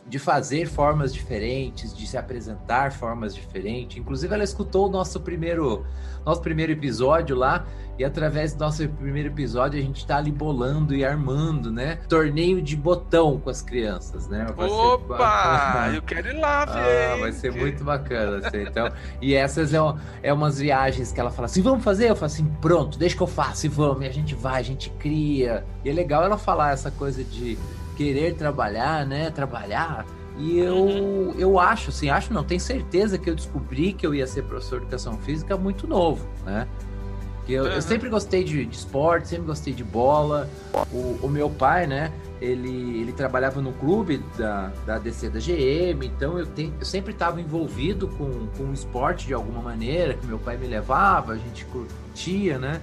[0.07, 3.97] de fazer formas diferentes, de se apresentar formas diferentes.
[3.97, 5.87] Inclusive, ela escutou o nosso primeiro,
[6.27, 7.65] nosso primeiro episódio lá,
[7.97, 11.97] e através do nosso primeiro episódio a gente está ali bolando e armando, né?
[12.09, 14.47] Torneio de botão com as crianças, né?
[14.57, 15.91] Vai Opa!
[15.95, 17.13] Eu quero ir lá ver.
[17.13, 18.47] Ah, vai ser muito bacana.
[18.47, 18.89] Assim, então,
[19.21, 19.79] e essas é,
[20.23, 22.11] é umas viagens que ela fala assim: vamos fazer?
[22.11, 24.05] Eu falo assim: pronto, deixa que eu faço e vamos.
[24.05, 25.65] E a gente vai, a gente cria.
[25.85, 27.59] E é legal ela falar essa coisa de
[27.99, 29.29] querer trabalhar, né?
[29.29, 30.07] Trabalhar.
[30.39, 31.35] E eu, uhum.
[31.37, 34.79] eu acho, assim, acho não, tenho certeza que eu descobri que eu ia ser professor
[34.79, 36.69] de educação física muito novo, né?
[37.49, 37.71] Eu, uhum.
[37.71, 40.49] eu sempre gostei de, de, esporte, sempre gostei de bola.
[40.93, 42.13] O, o, meu pai, né?
[42.41, 47.13] Ele, ele trabalhava no clube da, da DC da GM, então eu, te, eu sempre
[47.13, 51.37] estava envolvido com, com o esporte de alguma maneira, que meu pai me levava, a
[51.37, 52.81] gente curtia, né?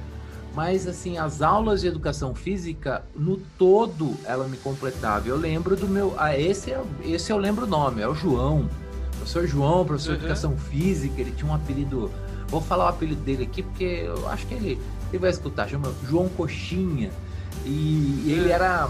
[0.56, 5.28] Mas assim, as aulas de educação física, no todo, ela me completava.
[5.28, 6.16] Eu lembro do meu.
[6.18, 8.70] Ah, esse, é, esse eu lembro o nome, é o João.
[9.18, 10.18] Professor João, professor uhum.
[10.18, 12.10] de educação física, ele tinha um apelido.
[12.48, 15.92] Vou falar o apelido dele aqui, porque eu acho que ele, ele vai escutar, chama
[16.08, 17.12] João Coxinha.
[17.66, 18.88] E, e ele era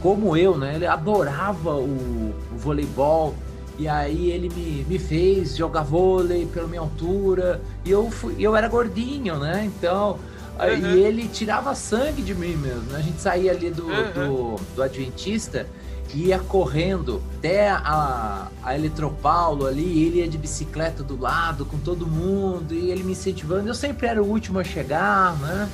[0.00, 0.74] como eu, né?
[0.74, 3.34] Ele adorava o, o voleibol.
[3.78, 7.60] E aí ele me, me fez jogar vôlei pela minha altura.
[7.84, 9.64] E eu, fui, eu era gordinho, né?
[9.64, 10.18] Então
[10.58, 10.96] Uhum.
[10.96, 12.82] E ele tirava sangue de mim mesmo.
[12.90, 12.98] Né?
[12.98, 14.56] A gente saía ali do, uhum.
[14.56, 15.66] do, do Adventista
[16.14, 22.06] ia correndo até a, a Eletropaulo ali, ele ia de bicicleta do lado com todo
[22.06, 23.68] mundo, e ele me incentivando.
[23.68, 25.68] Eu sempre era o último a chegar, né?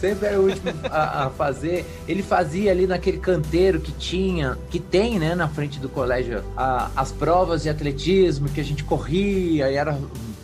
[0.00, 1.84] Sempre era o último a, a, fazer.
[2.06, 6.90] Ele fazia ali naquele canteiro que tinha, que tem, né, na frente do colégio, a,
[6.94, 9.98] as provas de atletismo que a gente corria, e era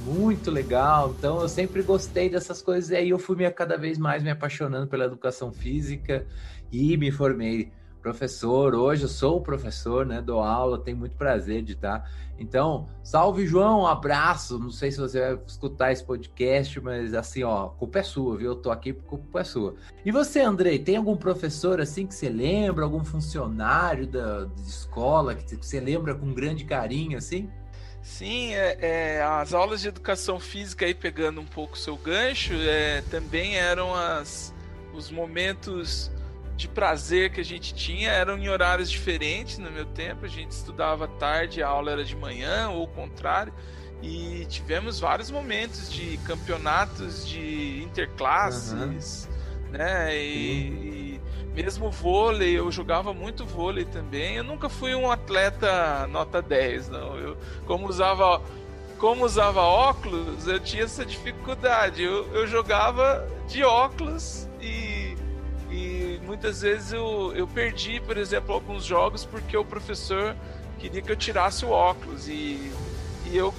[0.04, 1.14] muito legal.
[1.18, 4.30] Então eu sempre gostei dessas coisas e aí eu fui me, cada vez mais me
[4.30, 6.26] apaixonando pela educação física
[6.70, 8.74] e me formei professor.
[8.74, 10.20] Hoje eu sou professor, né?
[10.20, 12.06] Dou aula, tenho muito prazer de estar.
[12.38, 14.58] Então, salve João, um abraço.
[14.58, 18.50] Não sei se você vai escutar esse podcast, mas assim, ó, culpa é sua, viu?
[18.50, 19.74] Eu tô aqui porque culpa é sua.
[20.04, 25.34] E você, Andrei, tem algum professor assim que você lembra, algum funcionário da, da escola
[25.34, 27.48] que você lembra com grande carinho assim?
[28.04, 32.52] Sim, é, é, as aulas de educação física aí pegando um pouco o seu gancho,
[32.52, 34.54] é, também eram as,
[34.92, 36.12] os momentos
[36.54, 40.50] de prazer que a gente tinha, eram em horários diferentes no meu tempo, a gente
[40.50, 43.54] estudava tarde, a aula era de manhã, ou o contrário,
[44.02, 49.26] e tivemos vários momentos de campeonatos de interclasses,
[49.64, 49.70] uhum.
[49.70, 51.13] né, e,
[51.54, 54.36] mesmo vôlei, eu jogava muito vôlei também.
[54.36, 57.16] Eu nunca fui um atleta nota 10, não.
[57.16, 57.36] Eu,
[57.66, 58.42] como usava
[58.98, 62.02] como usava óculos, eu tinha essa dificuldade.
[62.02, 65.16] Eu, eu jogava de óculos e,
[65.70, 70.34] e muitas vezes eu, eu perdi, por exemplo, alguns jogos porque o professor
[70.78, 72.28] queria que eu tirasse o óculos.
[72.28, 72.72] E,
[73.26, 73.52] e eu,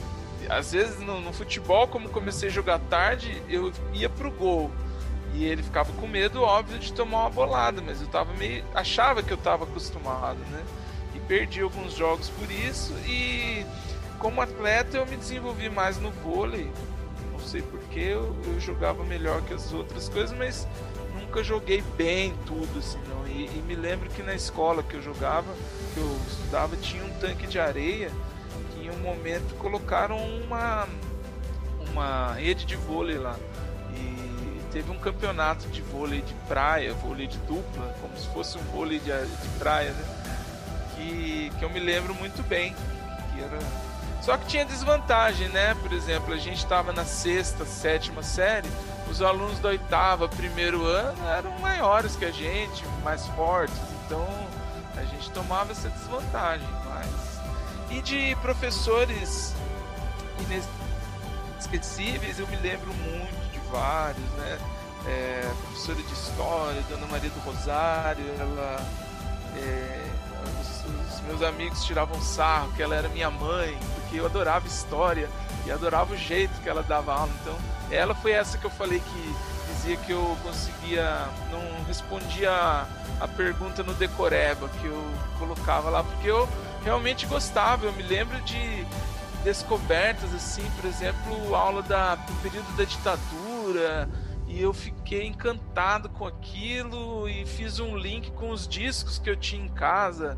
[0.50, 4.72] às vezes, no, no futebol, como comecei a jogar tarde, eu ia pro gol.
[5.36, 8.64] E ele ficava com medo, óbvio, de tomar uma bolada, mas eu tava meio.
[8.74, 10.64] achava que eu tava acostumado, né?
[11.14, 12.94] E perdi alguns jogos por isso.
[13.06, 13.66] E
[14.18, 16.72] como atleta eu me desenvolvi mais no vôlei.
[17.34, 20.66] Não sei porquê, eu, eu jogava melhor que as outras coisas, mas
[21.20, 23.28] nunca joguei bem tudo, assim, não.
[23.28, 25.54] E, e, me lembro que na escola que eu jogava,
[25.94, 28.10] que eu estudava, tinha um tanque de areia
[28.74, 30.88] que em um momento colocaram uma,
[31.92, 33.38] uma rede de vôlei lá
[34.76, 39.00] teve um campeonato de vôlei de praia, vôlei de dupla, como se fosse um vôlei
[39.00, 40.04] de, de praia, né?
[40.94, 42.76] Que, que eu me lembro muito bem.
[43.34, 43.58] Que era...
[44.22, 45.74] Só que tinha desvantagem, né?
[45.76, 48.68] Por exemplo, a gente estava na sexta, sétima série,
[49.10, 54.28] os alunos da oitava, primeiro ano eram maiores que a gente, mais fortes, então
[54.98, 56.68] a gente tomava essa desvantagem.
[56.84, 57.08] Mas...
[57.92, 59.56] E de professores
[61.58, 64.60] inesquecíveis, eu me lembro muito vários, né?
[65.08, 68.86] É, professora de história, Dona Maria do Rosário, ela.
[69.58, 70.04] É,
[70.62, 75.30] os, os, meus amigos tiravam sarro que ela era minha mãe, porque eu adorava história
[75.66, 77.32] e adorava o jeito que ela dava aula.
[77.42, 77.56] Então,
[77.90, 79.36] ela foi essa que eu falei que
[79.74, 82.86] dizia que eu conseguia, não respondia a,
[83.22, 86.50] a pergunta no decoreba que eu colocava lá, porque eu
[86.84, 87.86] realmente gostava.
[87.86, 88.86] Eu me lembro de
[89.46, 94.10] descobertas assim, por exemplo, aula da do período da ditadura
[94.48, 99.36] e eu fiquei encantado com aquilo e fiz um link com os discos que eu
[99.36, 100.36] tinha em casa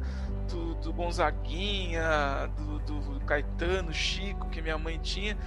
[0.49, 5.37] do, do Gonzaguinha, do, do Caetano, Chico que minha mãe tinha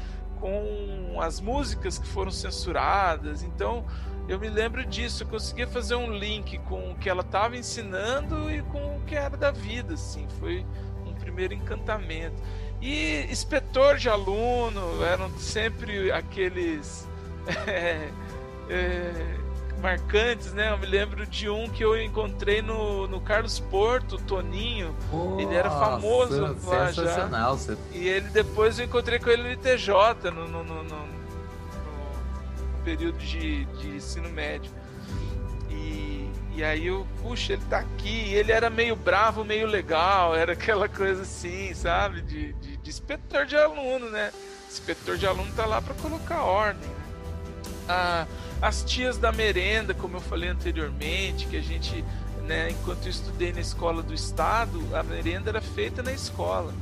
[0.40, 3.42] com as músicas que foram censuradas.
[3.42, 3.84] Então
[4.26, 8.50] eu me lembro disso, eu conseguia fazer um link com o que ela estava ensinando
[8.50, 10.26] e com o que era da vida, assim.
[10.38, 10.64] Foi
[11.20, 12.42] primeiro encantamento.
[12.80, 17.06] E inspetor de aluno eram sempre aqueles
[17.66, 18.08] é,
[18.68, 19.36] é,
[19.80, 20.70] marcantes, né?
[20.72, 24.94] Eu me lembro de um que eu encontrei no, no Carlos Porto, Toninho.
[25.38, 26.54] ele era famoso lá
[26.92, 27.76] sensacional, já.
[27.92, 31.20] E ele depois eu encontrei com ele no ITJ, no, no, no, no
[32.84, 34.70] período de, de ensino médio.
[35.70, 38.34] E, e aí eu, puxa, ele tá aqui.
[38.34, 42.20] ele era meio bravo, meio legal, era aquela coisa assim, sabe?
[42.22, 44.32] De, de, de inspetor de aluno, né?
[44.68, 46.90] Inspetor de aluno tá lá para colocar ordem.
[47.88, 48.26] Ah,
[48.62, 52.04] as tias da merenda, como eu falei anteriormente, que a gente,
[52.46, 56.72] né, enquanto eu estudei na escola do estado, a merenda era feita na escola.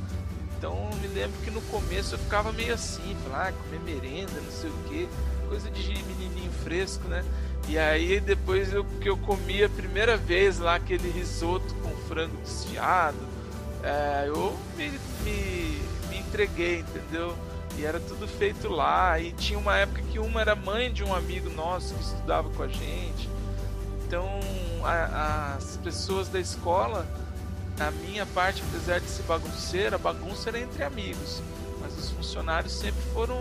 [0.57, 4.39] Então eu me lembro que no começo eu ficava meio assim, falar, ah, comer merenda,
[4.41, 5.07] não sei o quê,
[5.47, 7.23] coisa de menininho fresco, né?
[7.67, 12.35] E aí depois eu, que eu comi a primeira vez lá aquele risoto com frango
[12.37, 13.17] desfiado,
[13.83, 14.89] é, eu me,
[15.23, 17.35] me, me entreguei, entendeu?
[17.77, 19.19] E era tudo feito lá.
[19.19, 22.63] E tinha uma época que uma era mãe de um amigo nosso que estudava com
[22.63, 23.29] a gente.
[24.05, 24.27] Então
[24.83, 27.07] a, as pessoas da escola,
[27.79, 31.41] a minha parte, apesar de ser bagunceira, a bagunça era entre amigos.
[31.79, 33.37] Mas os funcionários sempre foram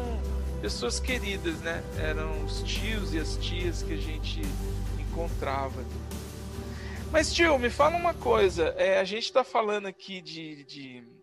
[0.60, 1.82] pessoas queridas, né?
[1.96, 4.42] Eram os tios e as tias que a gente
[4.98, 5.84] encontrava.
[7.10, 8.74] Mas tio, me fala uma coisa.
[8.76, 11.18] É, a gente está falando aqui de, de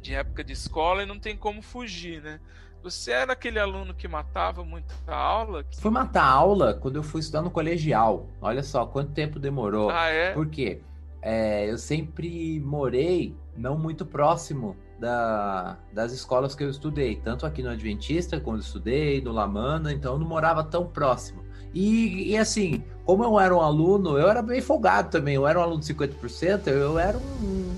[0.00, 2.40] de época de escola e não tem como fugir, né?
[2.82, 5.64] Você era aquele aluno que matava muita aula?
[5.80, 8.28] Fui matar aula quando eu fui estudar no colegial.
[8.40, 9.90] Olha só quanto tempo demorou.
[9.90, 10.32] Ah, é?
[10.32, 10.80] Por quê?
[11.20, 17.62] É, eu sempre morei não muito próximo da, das escolas que eu estudei, tanto aqui
[17.62, 21.42] no Adventista, quando eu estudei, no Lamana, então eu não morava tão próximo.
[21.74, 25.58] E, e, assim, como eu era um aluno, eu era bem folgado também, eu era
[25.58, 27.74] um aluno de 50%, eu era um,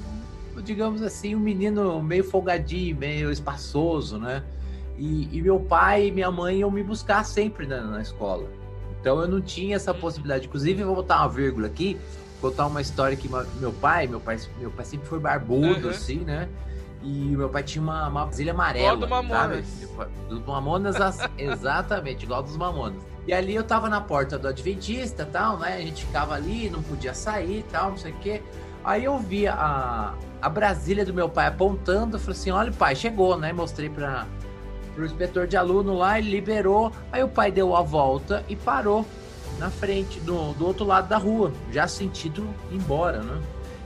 [0.63, 4.43] digamos assim, um menino meio folgadinho, meio espaçoso, né?
[4.97, 8.47] E, e meu pai e minha mãe iam me buscar sempre na, na, escola.
[9.01, 10.47] Então eu não tinha essa possibilidade.
[10.47, 11.99] Inclusive, vou botar uma vírgula aqui,
[12.41, 13.29] contar uma história que
[13.59, 15.91] meu pai, meu pai, meu pai sempre foi barbudo, uhum.
[15.91, 16.49] assim, né?
[17.03, 18.93] E meu pai tinha uma, uma vasilha amarela.
[18.95, 19.67] Igual do Mamonas.
[20.29, 20.97] Do Mamonas,
[21.39, 23.03] exatamente, igual dos Mamonas.
[23.27, 25.77] E ali eu tava na porta do Adventista tal, né?
[25.77, 28.43] A gente ficava ali, não podia sair tal, não sei o quê.
[28.83, 32.97] Aí eu vi a, a Brasília do meu pai apontando, eu falei assim: olha, pai,
[32.97, 33.53] chegou, né?
[33.53, 34.27] Mostrei para
[34.97, 36.93] o inspetor de aluno lá, ele liberou.
[37.13, 39.05] Aí o pai deu a volta e parou
[39.59, 43.41] na frente, do, do outro lado da rua, já sentido embora, né?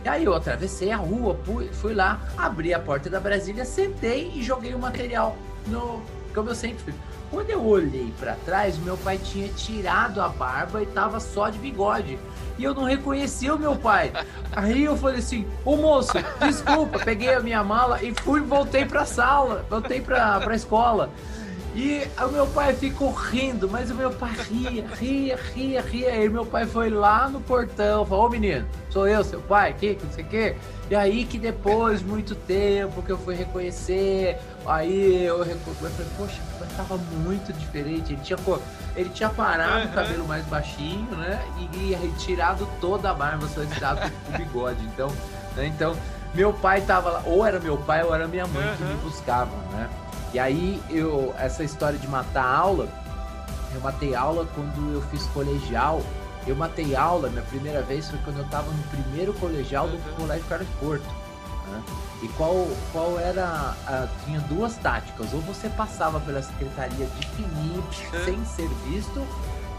[0.05, 4.31] E aí eu atravessei a rua, fui, fui lá, abri a porta da Brasília, sentei
[4.35, 6.03] e joguei o material no.
[6.35, 6.95] Como eu sempre fui.
[7.31, 11.59] Quando eu olhei para trás, meu pai tinha tirado a barba e tava só de
[11.59, 12.19] bigode
[12.59, 14.13] e eu não reconheci o meu pai.
[14.53, 19.05] Aí eu falei assim: Ô moço, desculpa, peguei a minha mala e fui, voltei pra
[19.05, 21.11] sala, voltei pra escola.
[21.77, 26.13] E o meu pai ficou rindo, mas o meu pai ria, ria, ria, ria.
[26.13, 29.97] Aí meu pai foi lá no portão, falou: Ô menino, sou eu, seu pai, que,
[29.97, 30.57] que não sei.
[30.89, 36.41] E aí que depois, muito tempo, que eu fui reconhecer, aí eu, eu falei, poxa,
[36.77, 38.13] tava muito diferente.
[38.13, 38.39] Ele tinha,
[38.97, 39.91] ele tinha parado uhum.
[39.91, 41.45] o cabelo mais baixinho, né?
[41.59, 44.85] E, e tirado toda a barba, só estava com o bigode.
[44.85, 45.09] Então,
[45.57, 45.67] né?
[45.67, 45.97] então,
[46.35, 48.77] meu pai tava lá, ou era meu pai ou era minha mãe uhum.
[48.77, 49.89] que me buscava, né?
[50.33, 52.89] E aí eu, essa história de matar aula,
[53.73, 56.03] eu matei aula quando eu fiz colegial
[56.47, 60.15] eu matei aula, minha primeira vez foi quando eu estava no primeiro colegial do uhum.
[60.17, 61.07] Colégio Carlos Porto.
[61.71, 61.83] Né?
[62.25, 63.75] E qual, qual era.
[63.87, 65.35] A, tinha duas táticas.
[65.35, 68.25] Ou você passava pela secretaria de fininho, uhum.
[68.25, 69.23] sem ser visto,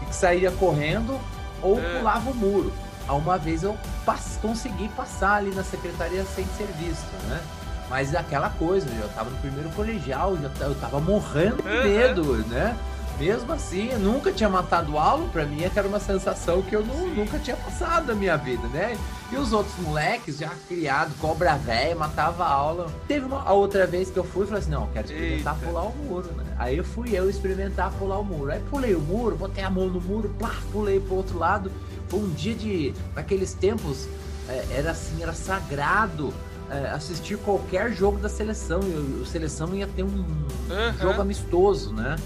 [0.00, 1.18] e que saía correndo,
[1.60, 1.98] ou uhum.
[1.98, 2.72] pulava o muro.
[3.08, 7.40] Uma vez eu pass, consegui passar ali na secretaria sem ser visto, né?
[7.88, 12.76] Mas aquela coisa, eu estava no primeiro colegial, eu estava morrendo de medo, né?
[13.18, 17.08] Mesmo assim, eu nunca tinha matado aula, pra mim era uma sensação que eu não,
[17.08, 18.96] nunca tinha passado na minha vida, né?
[19.32, 22.92] E os outros moleques, já criado, cobra velha, matava aula.
[23.08, 25.66] Teve uma a outra vez que eu fui e falei assim: não, quero experimentar Eita.
[25.66, 26.44] pular o muro, né?
[26.58, 28.52] Aí eu fui eu experimentar pular o muro.
[28.52, 31.72] Aí pulei o muro, botei a mão no muro, plá, pulei pro outro lado.
[32.08, 32.94] Foi um dia de.
[33.14, 34.06] Naqueles tempos,
[34.48, 36.32] é, era assim, era sagrado.
[36.68, 38.80] É, assistir qualquer jogo da seleção.
[38.82, 40.98] E a seleção ia ter um uhum.
[41.00, 42.16] jogo amistoso, né?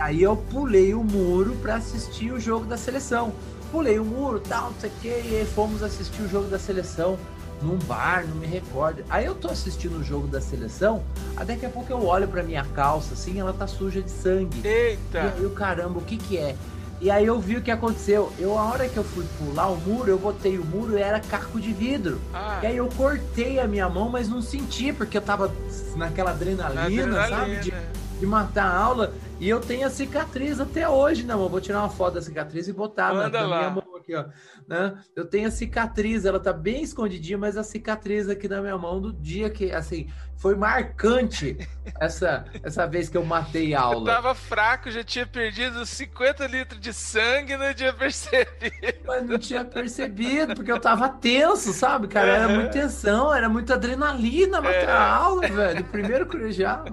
[0.00, 3.32] Aí eu pulei o muro para assistir o jogo da seleção.
[3.70, 6.58] Pulei o muro, tal, não sei o que, e aí fomos assistir o jogo da
[6.58, 7.16] seleção
[7.62, 9.04] num bar, não me recordo.
[9.08, 11.04] Aí eu tô assistindo o jogo da seleção,
[11.36, 14.66] aí daqui a pouco eu olho pra minha calça, assim, ela tá suja de sangue.
[14.66, 15.18] Eita!
[15.18, 16.56] E aí o caramba, o que que é?
[17.00, 18.30] E aí eu vi o que aconteceu.
[18.38, 21.18] Eu, a hora que eu fui pular o muro, eu botei o muro e era
[21.20, 22.20] caco de vidro.
[22.34, 25.50] Ah, E aí eu cortei a minha mão, mas não senti, porque eu tava
[25.96, 27.56] naquela adrenalina, adrenalina, sabe?
[27.60, 27.82] De, né?
[28.20, 29.12] De matar a aula.
[29.40, 31.48] E eu tenho a cicatriz até hoje, né, amor?
[31.48, 34.26] Vou tirar uma foto da cicatriz e botar na, Manda na minha mão aqui, ó.
[34.68, 34.94] Né?
[35.16, 39.00] Eu tenho a cicatriz, ela tá bem escondidinha, mas a cicatriz aqui na minha mão
[39.00, 41.56] do dia que, assim, foi marcante
[41.98, 44.12] essa, essa vez que eu matei a Eu aula.
[44.14, 48.76] tava fraco, já tinha perdido 50 litros de sangue não tinha percebido.
[49.06, 52.28] Mas não tinha percebido, porque eu tava tenso, sabe, cara?
[52.28, 54.86] Era muita tensão, era muita adrenalina matar É.
[54.92, 55.84] a aula, velho.
[55.84, 56.84] Primeiro colegial.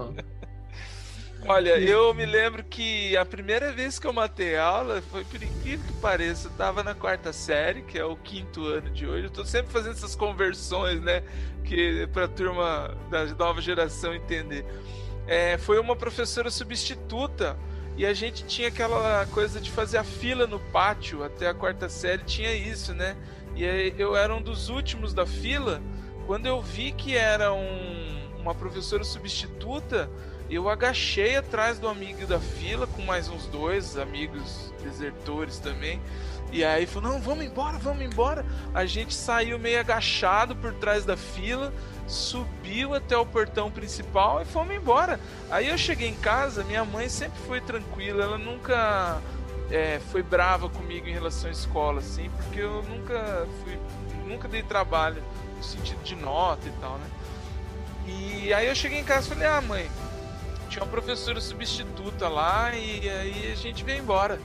[1.49, 5.85] Olha, eu me lembro que a primeira vez que eu matei aula foi, por incrível
[5.87, 9.23] que pareça, eu tava na quarta série, que é o quinto ano de hoje.
[9.27, 11.23] Eu tô sempre fazendo essas conversões, né?
[11.63, 14.65] Que pra turma da nova geração entender.
[15.25, 17.57] É, foi uma professora substituta
[17.95, 21.87] e a gente tinha aquela coisa de fazer a fila no pátio até a quarta
[21.87, 23.15] série, tinha isso, né?
[23.55, 25.81] E eu era um dos últimos da fila.
[26.25, 30.09] Quando eu vi que era um- uma professora substituta,
[30.49, 36.01] eu agachei atrás do amigo da fila com mais uns dois amigos desertores também.
[36.51, 38.45] E aí falou: "Não, vamos embora, vamos embora".
[38.73, 41.73] A gente saiu meio agachado por trás da fila,
[42.07, 45.19] subiu até o portão principal e fomos embora.
[45.49, 49.21] Aí eu cheguei em casa, minha mãe sempre foi tranquila, ela nunca
[49.69, 53.77] é, foi brava comigo em relação à escola, assim, porque eu nunca fui,
[54.25, 55.21] nunca dei trabalho
[55.57, 57.07] no sentido de nota e tal, né?
[58.05, 59.89] E aí eu cheguei em casa e falei, ah mãe,
[60.77, 64.39] tinha uma professora substituta lá e aí a gente veio embora.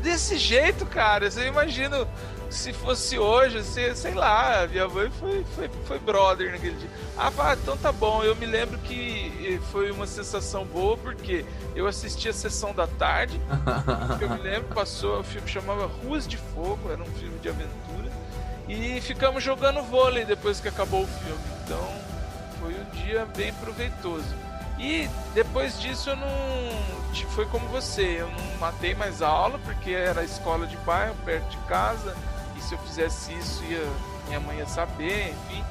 [0.00, 2.06] Desse jeito, cara, eu imagino
[2.50, 6.90] se fosse hoje, se, sei lá, minha mãe foi, foi, foi brother naquele dia.
[7.16, 11.44] Ah, pá, então tá bom, eu me lembro que foi uma sensação boa porque
[11.74, 13.40] eu assisti a sessão da tarde,
[14.20, 18.10] eu me lembro, passou, o filme chamava Ruas de Fogo, era um filme de aventura,
[18.68, 21.42] e ficamos jogando vôlei depois que acabou o filme.
[21.64, 21.88] Então
[22.60, 24.51] foi um dia bem proveitoso.
[24.82, 26.28] E depois disso eu não.
[27.12, 31.48] tipo, Foi como você, eu não matei mais aula, porque era escola de bairro, perto
[31.50, 32.16] de casa,
[32.56, 33.86] e se eu fizesse isso, ia,
[34.26, 35.64] minha mãe ia saber, enfim.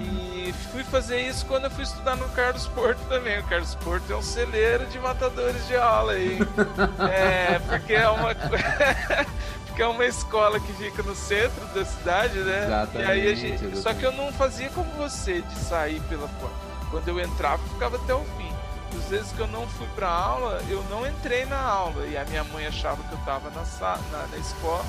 [0.00, 3.38] E fui fazer isso quando eu fui estudar no Carlos Porto também.
[3.38, 6.38] O Carlos Porto é um celeiro de matadores de aula aí.
[7.10, 8.34] É, porque é uma.
[9.66, 12.66] porque é uma escola que fica no centro da cidade, né?
[12.66, 13.78] Exatamente, E aí a gente.
[13.78, 16.69] Só que eu não fazia como você, de sair pela porta.
[16.90, 18.50] Quando eu entrava, eu ficava até o fim.
[18.96, 22.06] Às vezes que eu não fui pra aula, eu não entrei na aula.
[22.06, 23.62] E a minha mãe achava que eu tava na,
[24.10, 24.84] na, na escola.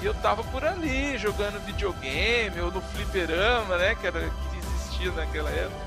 [0.00, 3.94] E eu tava por ali, jogando videogame, ou no fliperama, né?
[3.94, 5.86] Que, era, que existia naquela época.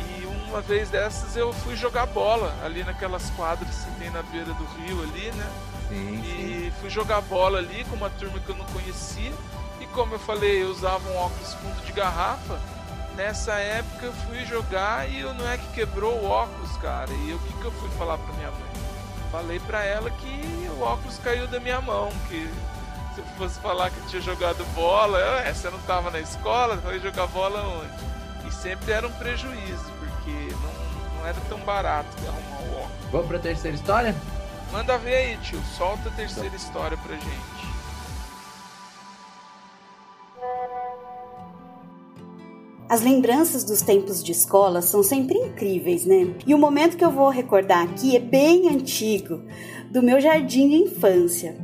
[0.00, 4.52] E uma vez dessas eu fui jogar bola ali naquelas quadras que tem na beira
[4.54, 5.50] do rio ali, né?
[5.88, 6.66] Sim, sim.
[6.66, 9.32] E fui jogar bola ali com uma turma que eu não conhecia.
[9.80, 12.58] E como eu falei, eu usava um óculos fundo de garrafa.
[13.20, 17.10] Nessa época eu fui jogar e eu não é que quebrou o óculos, cara.
[17.12, 18.70] E o que, que eu fui falar pra minha mãe?
[19.30, 22.48] Falei pra ela que o óculos caiu da minha mão, que
[23.14, 26.18] se eu fosse falar que eu tinha jogado bola, eu, é, você não tava na
[26.18, 28.48] escola, foi jogar bola onde?
[28.48, 33.10] E sempre era um prejuízo, porque não, não era tão barato arrumar o óculos.
[33.12, 34.16] Vamos pra terceira história?
[34.72, 35.60] Manda ver aí, tio.
[35.76, 37.59] Solta a terceira história pra gente.
[42.90, 46.34] As lembranças dos tempos de escola são sempre incríveis, né?
[46.44, 49.42] E o momento que eu vou recordar aqui é bem antigo,
[49.88, 51.56] do meu jardim de infância.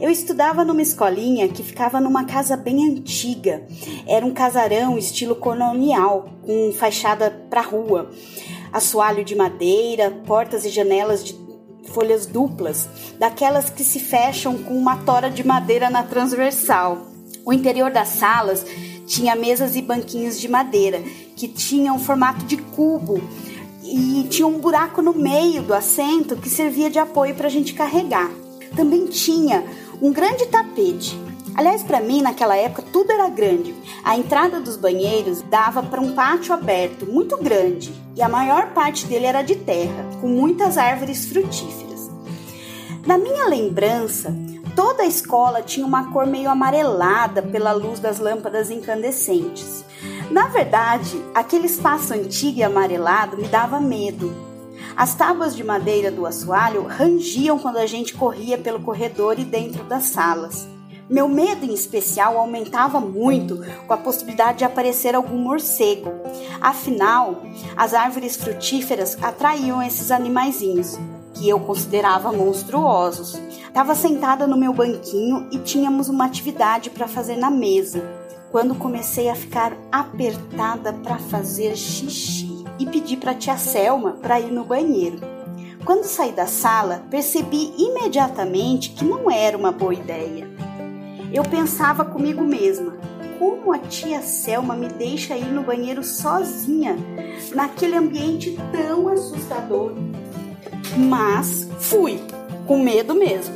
[0.00, 3.62] Eu estudava numa escolinha que ficava numa casa bem antiga.
[4.06, 8.10] Era um casarão estilo colonial, com fachada para rua,
[8.72, 11.38] assoalho de madeira, portas e janelas de
[11.92, 17.06] folhas duplas, daquelas que se fecham com uma tora de madeira na transversal.
[17.44, 18.64] O interior das salas
[19.10, 21.02] tinha mesas e banquinhos de madeira
[21.34, 23.20] que tinham formato de cubo
[23.82, 27.74] e tinha um buraco no meio do assento que servia de apoio para a gente
[27.74, 28.30] carregar.
[28.76, 29.64] Também tinha
[30.00, 31.18] um grande tapete.
[31.56, 33.74] Aliás, para mim, naquela época, tudo era grande.
[34.04, 39.06] A entrada dos banheiros dava para um pátio aberto, muito grande, e a maior parte
[39.06, 42.08] dele era de terra, com muitas árvores frutíferas.
[43.04, 44.32] Na minha lembrança,
[44.74, 49.84] toda a escola tinha uma cor meio amarelada pela luz das lâmpadas incandescentes.
[50.30, 54.32] Na verdade, aquele espaço antigo e amarelado me dava medo.
[54.96, 59.84] As tábuas de madeira do assoalho rangiam quando a gente corria pelo corredor e dentro
[59.84, 60.66] das salas.
[61.10, 66.12] Meu medo em especial aumentava muito com a possibilidade de aparecer algum morcego.
[66.60, 67.42] Afinal,
[67.76, 70.96] as árvores frutíferas atraíam esses animaizinhos,
[71.40, 73.40] que eu considerava monstruosos.
[73.66, 78.04] Estava sentada no meu banquinho e tínhamos uma atividade para fazer na mesa,
[78.50, 84.52] quando comecei a ficar apertada para fazer xixi e pedi para tia Selma para ir
[84.52, 85.18] no banheiro.
[85.82, 90.46] Quando saí da sala, percebi imediatamente que não era uma boa ideia.
[91.32, 92.98] Eu pensava comigo mesma:
[93.38, 96.98] como a tia Selma me deixa ir no banheiro sozinha,
[97.54, 99.94] naquele ambiente tão assustador?
[100.96, 102.20] Mas fui,
[102.66, 103.54] com medo mesmo.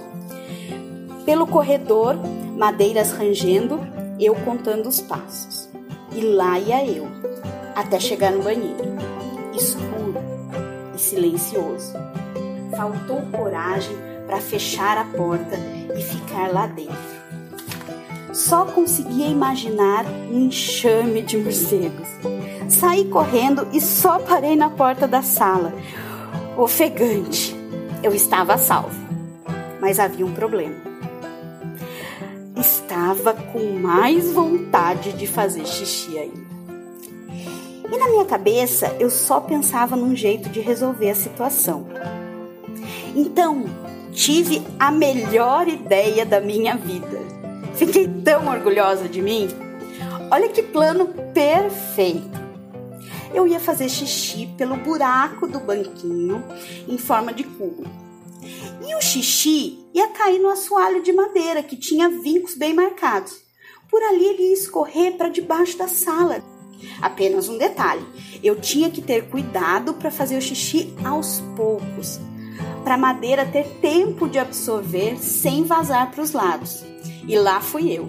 [1.24, 2.16] Pelo corredor,
[2.56, 3.80] madeiras rangendo,
[4.20, 5.68] eu contando os passos.
[6.14, 7.06] E lá ia eu,
[7.74, 8.96] até chegar no banheiro,
[9.54, 10.14] escuro
[10.94, 11.92] e silencioso.
[12.76, 15.56] Faltou coragem para fechar a porta
[15.96, 17.14] e ficar lá dentro.
[18.32, 22.08] Só conseguia imaginar um enxame de morcegos.
[22.68, 25.72] Saí correndo e só parei na porta da sala,
[26.56, 27.54] ofegante.
[28.02, 29.00] Eu estava salvo,
[29.80, 30.76] mas havia um problema.
[32.56, 36.44] Estava com mais vontade de fazer xixi ainda.
[37.92, 41.86] E na minha cabeça eu só pensava num jeito de resolver a situação.
[43.14, 43.64] Então,
[44.12, 47.22] tive a melhor ideia da minha vida.
[47.74, 49.48] Fiquei tão orgulhosa de mim.
[50.30, 52.43] Olha que plano perfeito.
[53.34, 56.44] Eu ia fazer xixi pelo buraco do banquinho
[56.88, 57.84] em forma de cubo.
[58.86, 63.42] E o xixi ia cair no assoalho de madeira que tinha vincos bem marcados.
[63.90, 66.42] Por ali ele ia escorrer para debaixo da sala.
[67.00, 68.04] Apenas um detalhe:
[68.42, 72.20] eu tinha que ter cuidado para fazer o xixi aos poucos,
[72.84, 76.84] para a madeira ter tempo de absorver sem vazar para os lados.
[77.26, 78.08] E lá fui eu,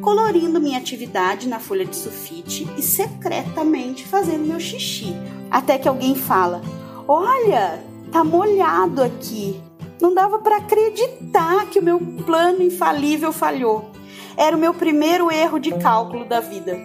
[0.00, 5.14] colorindo minha atividade na folha de sulfite e secretamente fazendo meu xixi.
[5.50, 6.62] Até que alguém fala:
[7.06, 9.60] Olha, tá molhado aqui.
[10.00, 13.90] Não dava para acreditar que o meu plano infalível falhou.
[14.36, 16.78] Era o meu primeiro erro de cálculo da vida.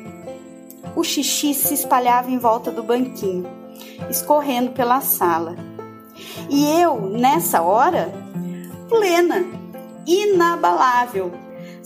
[0.96, 3.48] O xixi se espalhava em volta do banquinho,
[4.10, 5.56] escorrendo pela sala.
[6.50, 8.12] E eu, nessa hora,
[8.90, 9.46] plena,
[10.06, 11.32] inabalável,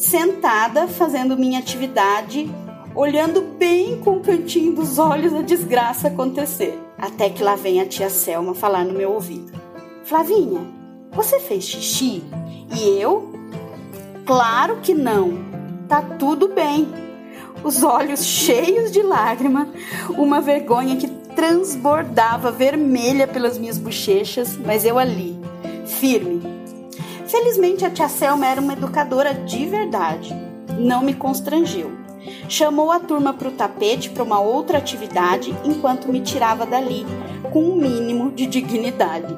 [0.01, 2.49] sentada fazendo minha atividade,
[2.95, 6.77] olhando bem com o cantinho dos olhos a desgraça acontecer.
[6.97, 9.51] Até que lá vem a tia Selma falar no meu ouvido:
[10.03, 10.61] Flavinha,
[11.11, 12.23] você fez xixi?
[12.75, 13.31] E eu?
[14.25, 15.51] Claro que não.
[15.87, 16.87] Tá tudo bem.
[17.63, 19.69] Os olhos cheios de lágrima,
[20.17, 25.37] uma vergonha que transbordava vermelha pelas minhas bochechas, mas eu ali,
[25.85, 26.60] firme.
[27.31, 30.35] Felizmente a tia Selma era uma educadora de verdade.
[30.77, 31.89] Não me constrangeu.
[32.49, 37.05] Chamou a turma para o tapete para uma outra atividade enquanto me tirava dali,
[37.53, 39.33] com um mínimo de dignidade.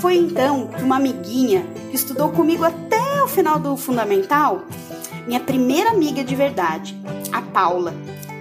[0.00, 4.64] Foi então que uma amiguinha que estudou comigo até o final do fundamental,
[5.26, 6.98] minha primeira amiga de verdade,
[7.30, 7.92] a Paula,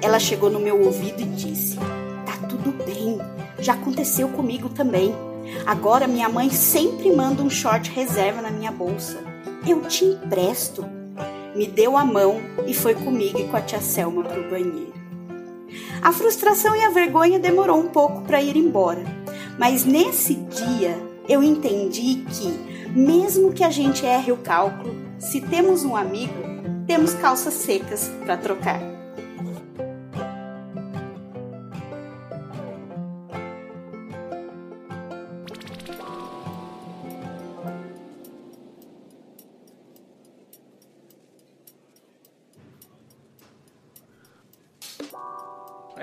[0.01, 1.75] ela chegou no meu ouvido e disse:
[2.25, 3.19] Tá tudo bem,
[3.59, 5.13] já aconteceu comigo também.
[5.65, 9.19] Agora minha mãe sempre manda um short reserva na minha bolsa.
[9.67, 10.85] Eu te empresto.
[11.55, 14.93] Me deu a mão e foi comigo e com a tia Selma para o banheiro.
[16.01, 19.03] A frustração e a vergonha demorou um pouco para ir embora,
[19.57, 20.97] mas nesse dia
[21.27, 26.33] eu entendi que, mesmo que a gente erre o cálculo, se temos um amigo,
[26.85, 28.92] temos calças secas para trocar.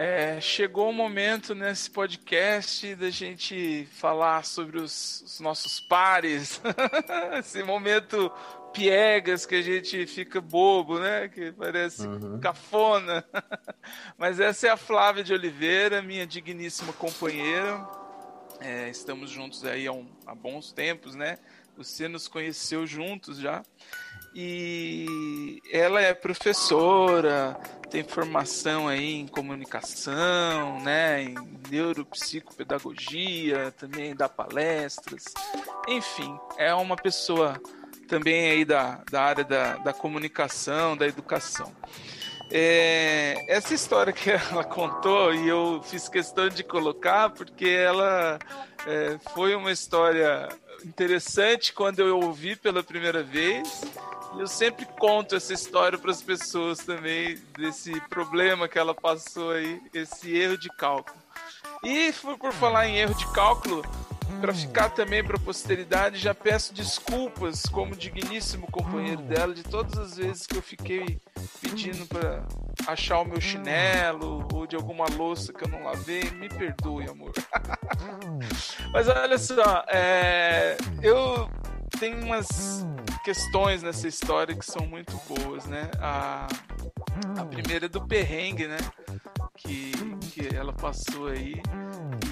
[0.03, 6.59] É, chegou o momento nesse podcast da gente falar sobre os, os nossos pares.
[7.39, 8.33] Esse momento
[8.73, 11.29] piegas que a gente fica bobo, né?
[11.29, 12.41] Que parece Uhum.
[12.41, 13.23] cafona.
[14.17, 17.87] Mas essa é a Flávia de Oliveira, minha digníssima companheira.
[18.59, 21.37] É, estamos juntos aí há, um- há bons tempos, né?
[21.77, 23.63] Você nos conheceu juntos já.
[24.35, 27.59] E ela é professora,
[27.91, 31.35] tem formação aí em comunicação, né, em
[31.69, 35.25] neuropsicopedagogia, também dá palestras.
[35.89, 37.61] Enfim, é uma pessoa
[38.07, 41.73] também aí da, da área da, da comunicação, da educação.
[42.53, 48.39] É, essa história que ela contou e eu fiz questão de colocar porque ela
[48.87, 50.49] é, foi uma história
[50.85, 53.83] interessante quando eu ouvi pela primeira vez.
[54.39, 59.81] Eu sempre conto essa história para as pessoas também, desse problema que ela passou aí,
[59.93, 61.19] esse erro de cálculo.
[61.83, 63.83] E por falar em erro de cálculo,
[64.41, 69.99] para ficar também para a posteridade, já peço desculpas como digníssimo companheiro dela de todas
[69.99, 71.19] as vezes que eu fiquei
[71.61, 72.47] pedindo para
[72.87, 76.31] achar o meu chinelo ou de alguma louça que eu não lavei.
[76.31, 77.33] Me perdoe, amor.
[78.93, 81.49] Mas olha só, é, eu
[82.01, 82.49] tenho umas
[83.23, 85.91] questões nessa história que são muito boas, né?
[86.01, 86.49] A,
[87.39, 88.79] a primeira é do perrengue, né?
[89.57, 89.93] Que,
[90.31, 91.61] que ela passou aí.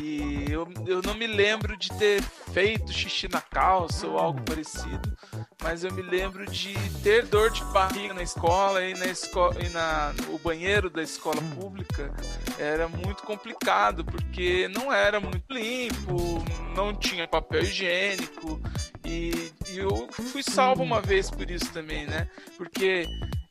[0.00, 2.22] E eu, eu não me lembro de ter
[2.52, 5.16] feito xixi na calça ou algo parecido,
[5.62, 9.68] mas eu me lembro de ter dor de barriga na escola e na escola e
[9.68, 12.12] na o banheiro da escola pública
[12.58, 18.60] era muito complicado porque não era muito limpo, não tinha papel higiênico
[19.04, 22.28] e, e eu fui salvo uma vez por isso também, né?
[22.56, 23.06] Porque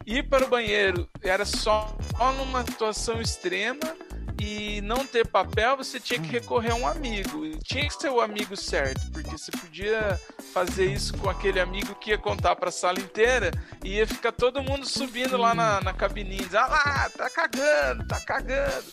[0.08, 1.93] ir para o banheiro era só
[2.38, 3.93] numa situação extrema
[4.39, 7.45] e não ter papel, você tinha que recorrer a um amigo.
[7.45, 10.19] E tinha que ser o amigo certo, porque você podia
[10.53, 13.51] fazer isso com aquele amigo que ia contar para a sala inteira
[13.83, 18.19] e ia ficar todo mundo subindo lá na, na cabininha, ah lá, tá cagando, tá
[18.19, 18.85] cagando.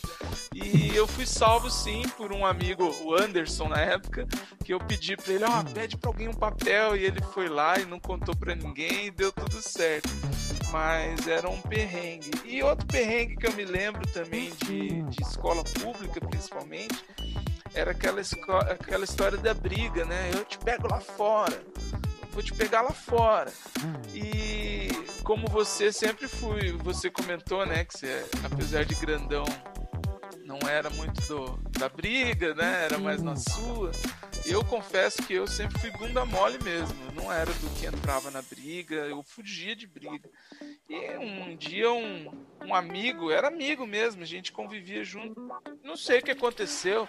[0.53, 4.25] E eu fui salvo sim por um amigo, o Anderson na época,
[4.63, 7.49] que eu pedi para ele, ó, oh, pede para alguém um papel e ele foi
[7.49, 10.09] lá e não contou para ninguém e deu tudo certo.
[10.71, 12.31] Mas era um perrengue.
[12.45, 17.03] E outro perrengue que eu me lembro também de, de escola pública, principalmente,
[17.73, 18.21] era aquela,
[18.71, 20.31] aquela história da briga, né?
[20.33, 21.61] Eu te pego lá fora,
[22.31, 23.51] vou te pegar lá fora.
[24.13, 24.87] E
[25.23, 29.43] como você sempre fui, você comentou, né, que você, apesar de grandão,
[30.45, 32.85] não era muito do, da briga, né?
[32.85, 33.91] Era mais na sua.
[34.45, 36.95] Eu confesso que eu sempre fui bunda mole mesmo.
[37.07, 40.29] Eu não era do que entrava na briga, eu fugia de briga.
[40.87, 42.31] E um dia um,
[42.63, 45.49] um amigo, era amigo mesmo, a gente convivia junto.
[45.83, 47.07] Não sei o que aconteceu,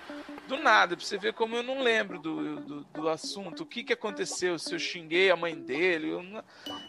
[0.49, 3.85] do nada, pra você ver como eu não lembro do, do, do assunto, o que,
[3.85, 6.23] que aconteceu, se eu xinguei a mãe dele.
[6.23, 6.43] Não...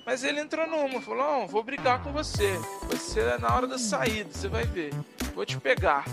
[0.06, 3.78] Mas ele entrou numa, falou: oh, vou brigar com você, vai ser na hora da
[3.78, 4.94] saída, você vai ver,
[5.36, 6.06] vou te pegar.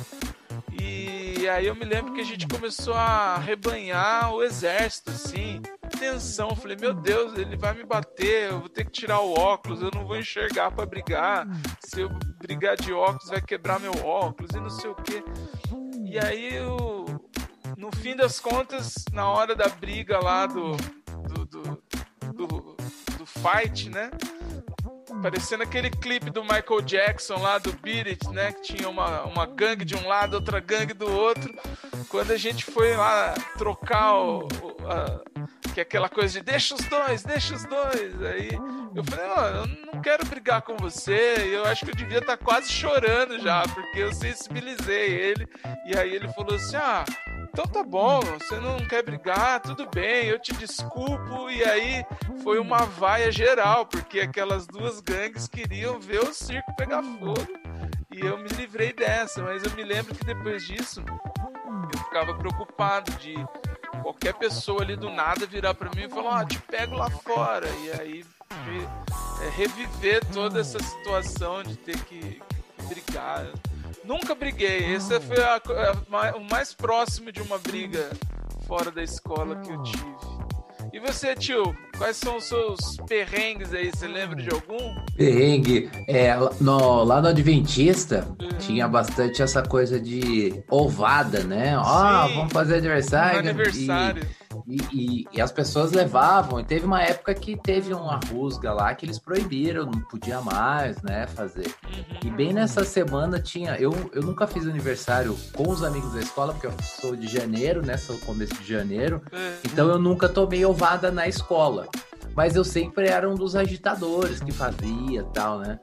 [0.86, 5.62] E aí eu me lembro que a gente começou a rebanhar o exército, assim,
[5.98, 6.54] tensão.
[6.54, 9.90] Falei, meu Deus, ele vai me bater, eu vou ter que tirar o óculos, eu
[9.94, 11.46] não vou enxergar para brigar.
[11.80, 15.24] Se eu brigar de óculos, vai quebrar meu óculos e não sei o que.
[16.04, 17.06] E aí, eu,
[17.78, 20.76] no fim das contas, na hora da briga lá do,
[21.28, 21.82] do, do,
[22.34, 22.46] do,
[23.18, 24.10] do fight, né?
[25.22, 28.52] Parecendo aquele clipe do Michael Jackson lá do Beat It, né?
[28.52, 31.54] Que tinha uma, uma gangue de um lado, outra gangue do outro.
[32.08, 35.22] Quando a gente foi lá trocar o, o a,
[35.72, 38.22] que é aquela coisa de deixa os dois, deixa os dois.
[38.22, 38.50] Aí
[38.94, 41.36] eu falei, oh, eu não quero brigar com você.
[41.52, 45.48] Eu acho que eu devia estar tá quase chorando já, porque eu sensibilizei ele.
[45.86, 47.04] E aí ele falou assim: ah
[47.54, 51.48] então tá bom, você não quer brigar, tudo bem, eu te desculpo.
[51.48, 52.04] E aí
[52.42, 57.46] foi uma vaia geral, porque aquelas duas gangues queriam ver o circo pegar fogo.
[58.12, 61.00] E eu me livrei dessa, mas eu me lembro que depois disso
[61.94, 63.36] eu ficava preocupado de
[64.02, 67.68] qualquer pessoa ali do nada virar para mim e falar: oh, te pego lá fora.
[67.68, 68.24] E aí
[69.42, 72.42] é, reviver toda essa situação de ter que
[72.88, 73.46] brigar.
[74.04, 74.94] Nunca briguei.
[74.94, 78.10] Esse foi a, a, o mais próximo de uma briga
[78.66, 80.14] fora da escola que eu tive.
[80.92, 83.90] E você, tio, quais são os seus perrengues aí?
[83.90, 84.94] Você lembra de algum?
[85.16, 85.90] Perrengue.
[86.06, 88.53] É, no, lá no Adventista uhum.
[88.66, 91.76] Tinha bastante essa coisa de ovada, né?
[91.78, 93.36] Ó, oh, vamos fazer aniversário.
[93.36, 94.22] Um aniversário.
[94.22, 98.94] E e, e, as pessoas levavam, e teve uma época que teve uma rusga lá
[98.94, 101.66] que eles proibiram, não podia mais, né, fazer.
[101.84, 102.04] Uhum.
[102.24, 106.52] E bem nessa semana tinha, eu, eu nunca fiz aniversário com os amigos da escola,
[106.52, 109.54] porque eu sou de janeiro, né, sou começo de janeiro, uhum.
[109.64, 111.86] então eu nunca tomei ovada na escola.
[112.34, 115.78] Mas eu sempre era um dos agitadores que fazia tal, né?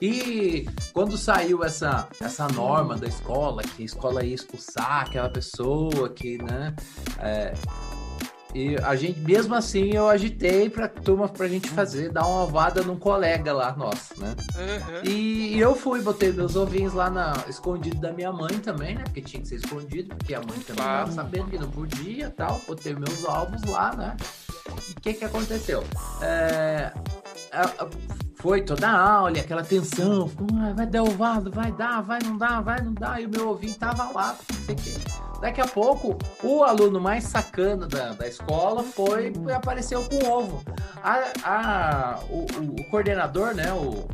[0.00, 6.10] E quando saiu essa, essa norma da escola, que a escola ia expulsar aquela pessoa
[6.10, 6.74] que, né,
[7.20, 7.54] é,
[8.54, 12.82] e a gente, mesmo assim, eu agitei pra turma pra gente fazer, dar uma ovada
[12.82, 14.36] num colega lá nosso, né?
[14.54, 15.10] Uhum.
[15.10, 19.02] E, e, eu fui, botei meus ovinhos lá na, escondido da minha mãe também, né?
[19.02, 21.00] Porque tinha que ser escondido, porque a mãe também claro.
[21.00, 22.60] tava sabendo que não podia tal.
[22.64, 24.16] Botei meus ovos lá, né?
[24.66, 25.84] E o que que aconteceu?
[26.22, 26.92] É,
[28.36, 31.02] foi toda a aula, aquela tensão, ah, vai dar
[31.50, 34.60] vai dar, vai não dar, vai não dar, e o meu ovinho tava lá, não
[34.60, 35.24] sei o.
[35.40, 40.64] Daqui a pouco, o aluno mais sacano da, da escola foi e apareceu com ovo.
[41.02, 42.46] A, a, o,
[42.80, 44.06] o, coordenador, né, o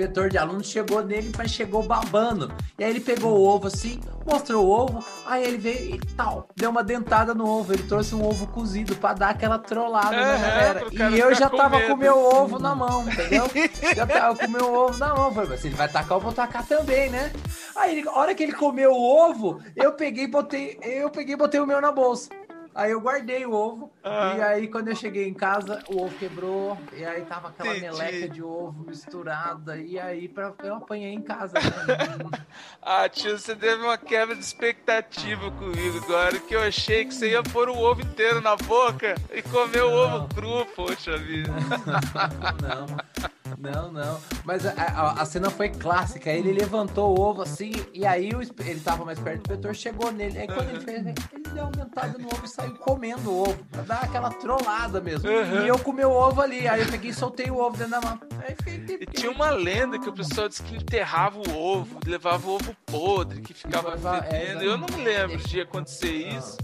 [0.00, 2.52] inspetor de aluno chegou nele, mas chegou babando.
[2.78, 6.48] E aí ele pegou o ovo assim, mostrou o ovo, aí ele veio e tal,
[6.56, 7.74] deu uma dentada no ovo.
[7.74, 10.86] Ele trouxe um ovo cozido pra dar aquela trollada na galera.
[10.90, 13.44] E eu já com tava com o meu ovo na mão, entendeu?
[13.94, 15.32] já tava com o meu ovo na mão.
[15.32, 17.30] Falei, mas se ele vai tacar, eu vou tacar também, né?
[17.76, 21.38] Aí, a hora que ele comeu o ovo, eu peguei e botei, eu peguei e
[21.38, 22.30] botei o meu na bolsa.
[22.74, 23.92] Aí eu guardei o ovo.
[24.02, 24.34] Ah.
[24.36, 26.78] E aí, quando eu cheguei em casa, o ovo quebrou.
[26.92, 27.98] E aí tava aquela Entendi.
[27.98, 29.76] meleca de ovo misturada.
[29.76, 31.54] E aí pra, eu apanhei em casa.
[32.82, 37.30] Ah, tio, você teve uma quebra de expectativa comigo agora, que eu achei que você
[37.30, 41.52] ia pôr o ovo inteiro na boca e comer o ovo cru, poxa vida.
[42.62, 44.20] não, não, não.
[44.44, 46.30] Mas a, a- a cena foi clássica.
[46.30, 50.10] Ele levantou o ovo assim, e aí o ele tava mais perto do inspetor, chegou
[50.12, 50.38] nele.
[50.38, 51.14] Aí quando ele fez, ele
[51.54, 53.64] deu uma dentada no ovo e saiu comendo o ovo.
[53.70, 55.28] Pra dar aquela trollada mesmo.
[55.28, 55.64] Uhum.
[55.64, 56.66] E eu comi o ovo ali.
[56.68, 58.20] Aí eu peguei e soltei o ovo dentro da mão.
[58.46, 58.98] Aí fiquei.
[59.00, 62.76] E tinha uma lenda que o pessoal disse que enterrava o ovo, levava o ovo
[62.86, 64.62] podre, que ficava é, fedendo.
[64.62, 66.56] Eu não me lembro de acontecer isso.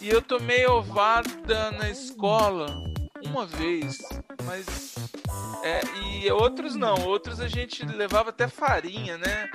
[0.00, 2.66] E eu tomei ovada na escola
[3.24, 3.98] uma vez,
[4.44, 4.94] mas.
[5.62, 5.80] É,
[6.26, 9.48] e outros não, outros a gente levava até farinha, né?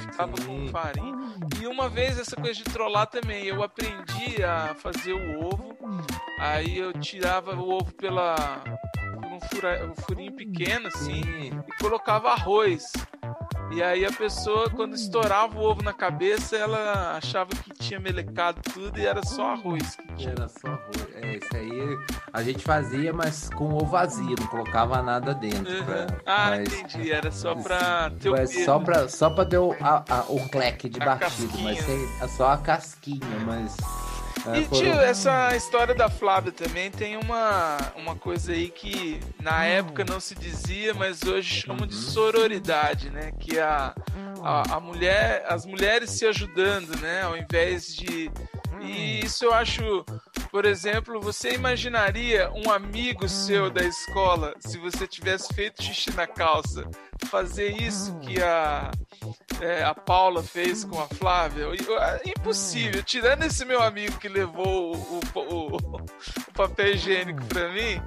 [0.00, 1.14] Ficava com farinha.
[1.60, 5.76] E uma vez essa coisa de trollar também, eu aprendi a fazer o ovo,
[6.38, 8.62] aí eu tirava o ovo pela.
[9.32, 11.52] um, fura- um furinho pequeno assim e
[11.82, 12.92] colocava arroz.
[13.74, 18.60] E aí a pessoa, quando estourava o ovo na cabeça, ela achava que tinha melecado
[18.72, 19.96] tudo e era só arroz.
[19.96, 20.30] que tinha.
[20.32, 21.08] Era só arroz.
[21.14, 21.98] É, isso aí
[22.32, 25.82] a gente fazia, mas com ovo vazio, não colocava nada dentro.
[25.84, 27.10] pra- Ah, mas- entendi.
[27.12, 30.48] Era só pra ter o Mas só pra, só pra ter o, a- a- o
[30.50, 31.82] cleque de A batido, mas casquinha.
[31.82, 33.74] sem- é só a casquinha, mas.
[34.46, 39.20] É, E foram- tio, essa história da Flávia também tem uma, uma coisa aí que
[39.40, 43.32] na época não se dizia, mas hoje chamam de sororidade, né?
[43.38, 43.94] Que a,
[44.42, 47.22] a, a mulher, as mulheres se ajudando, né?
[47.22, 48.30] Ao invés de.
[48.80, 50.04] E isso eu acho,
[50.50, 56.26] por exemplo, você imaginaria um amigo seu da escola, se você tivesse feito xixi na
[56.26, 56.84] calça,
[57.26, 58.90] fazer isso que a,
[59.60, 61.66] é, a Paula fez com a Flávia?
[61.66, 63.02] É Impossível.
[63.02, 66.06] Tirando esse meu amigo que levou o, o- o-
[66.54, 68.00] papel higiênico pra mim,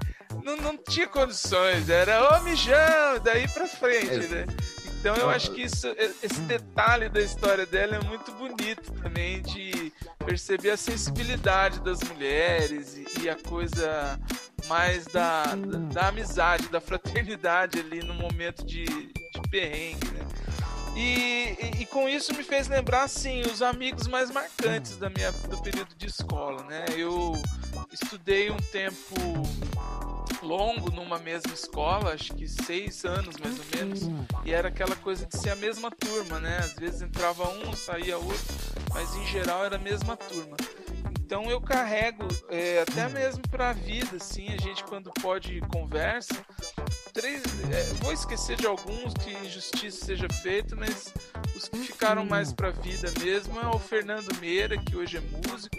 [0.44, 1.88] não, não tinha condições.
[1.88, 4.46] Era ô mijão, daí pra frente, né?
[5.00, 5.86] Então eu acho que isso,
[6.22, 9.92] esse detalhe da história dela é muito bonito também de
[10.24, 14.18] perceber a sensibilidade das mulheres e, e a coisa
[14.66, 20.26] mais da, da, da amizade, da fraternidade ali no momento de, de perrengue, né?
[20.96, 25.30] E, e- e com isso me fez lembrar, assim, os amigos mais marcantes da minha,
[25.30, 26.86] do período de escola, né?
[26.96, 27.32] Eu
[27.92, 29.14] estudei um tempo
[30.42, 34.00] longo numa mesma escola, acho que seis anos mais ou menos,
[34.44, 36.58] e era aquela coisa de ser a mesma turma, né?
[36.58, 38.54] Às vezes entrava um, saía outro,
[38.92, 40.56] mas em geral era a mesma turma.
[41.26, 46.36] Então eu carrego, é, até mesmo pra vida, assim, a gente quando pode conversa.
[47.12, 51.12] Três, é, vou esquecer de alguns que injustiça seja feita, mas
[51.56, 55.76] os que ficaram mais pra vida mesmo é o Fernando Meira, que hoje é músico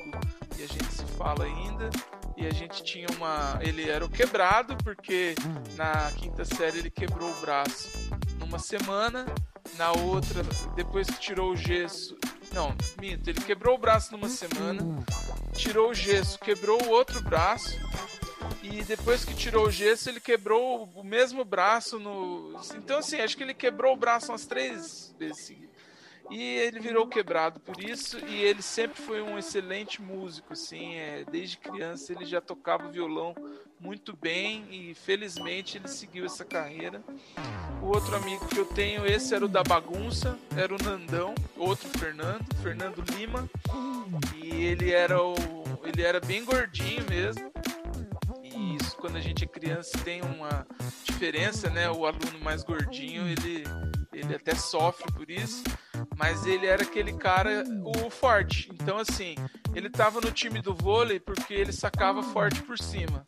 [0.58, 1.90] e a gente se fala ainda.
[2.38, 3.60] E a gente tinha uma.
[3.62, 5.34] Ele era o quebrado, porque
[5.76, 8.10] na quinta série ele quebrou o braço
[8.40, 9.26] numa semana.
[9.76, 10.44] Na outra,
[10.76, 12.16] depois que tirou o gesso.
[12.54, 14.82] Não, minto, ele quebrou o braço numa semana,
[15.54, 17.76] tirou o gesso, quebrou o outro braço.
[18.64, 22.56] E depois que tirou o gesso, ele quebrou o mesmo braço no.
[22.76, 25.67] Então, assim, acho que ele quebrou o braço umas três vezes seguidas.
[26.30, 31.24] E ele virou quebrado por isso, e ele sempre foi um excelente músico, assim, é,
[31.32, 33.34] desde criança ele já tocava violão
[33.80, 37.02] muito bem e felizmente ele seguiu essa carreira.
[37.82, 41.88] O outro amigo que eu tenho, esse era o da bagunça, era o Nandão, outro
[41.98, 43.50] Fernando, Fernando Lima,
[44.36, 45.36] e ele era o,
[45.84, 47.52] ele era bem gordinho mesmo.
[48.44, 50.68] E isso quando a gente é criança tem uma
[51.04, 51.90] diferença, né?
[51.90, 53.64] O aluno mais gordinho, ele
[54.20, 55.64] ele até sofre por isso,
[56.18, 58.70] mas ele era aquele cara, o forte.
[58.74, 59.36] Então, assim,
[59.76, 63.28] ele tava no time do vôlei porque ele sacava forte por cima.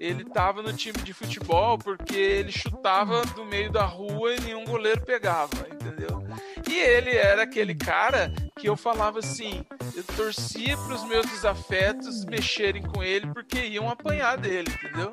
[0.00, 4.64] Ele tava no time de futebol porque ele chutava do meio da rua e nenhum
[4.64, 6.26] goleiro pegava, entendeu?
[6.68, 9.64] E ele era aquele cara que eu falava assim,
[9.94, 15.12] eu torcia para os meus desafetos mexerem com ele porque iam apanhar dele, entendeu?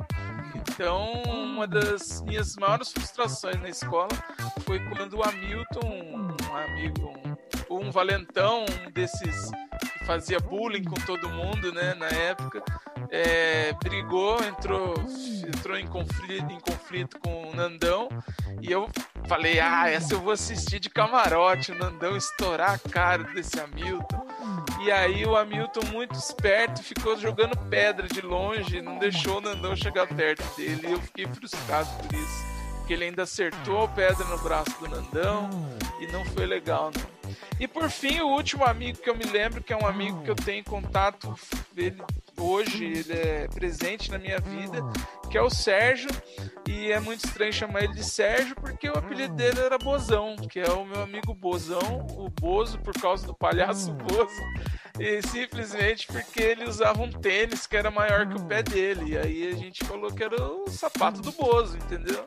[0.67, 4.09] Então, uma das minhas maiores frustrações na escola
[4.65, 9.51] foi quando o Hamilton, um amigo, um, um valentão, um desses
[9.93, 12.63] que fazia bullying com todo mundo, né, na época,
[13.09, 14.95] é, brigou, entrou,
[15.47, 18.09] entrou em, conflito, em conflito com o Nandão,
[18.61, 18.89] e eu
[19.29, 24.25] Falei, ah, essa eu vou assistir de camarote, o Nandão estourar a cara desse Hamilton.
[24.81, 29.75] E aí o Hamilton, muito esperto, ficou jogando pedra de longe, não deixou o Nandão
[29.75, 30.81] chegar perto dele.
[30.87, 32.58] E eu fiquei frustrado por isso.
[32.89, 35.47] Porque ele ainda acertou a pedra no braço do Nandão
[35.99, 37.31] e não foi legal, não.
[37.59, 40.31] E por fim, o último amigo que eu me lembro, que é um amigo que
[40.31, 41.31] eu tenho contato,
[41.77, 42.01] ele
[42.35, 44.81] hoje ele é presente na minha vida,
[45.29, 46.09] que é o Sérgio.
[46.67, 50.59] E é muito estranho chamar ele de Sérgio porque o apelido dele era Bozão, que
[50.59, 54.41] é o meu amigo Bozão, o Bozo por causa do palhaço Bozo.
[54.99, 59.11] E simplesmente porque ele usava um tênis que era maior que o pé dele.
[59.11, 62.25] E aí a gente falou que era o sapato do Bozo, entendeu?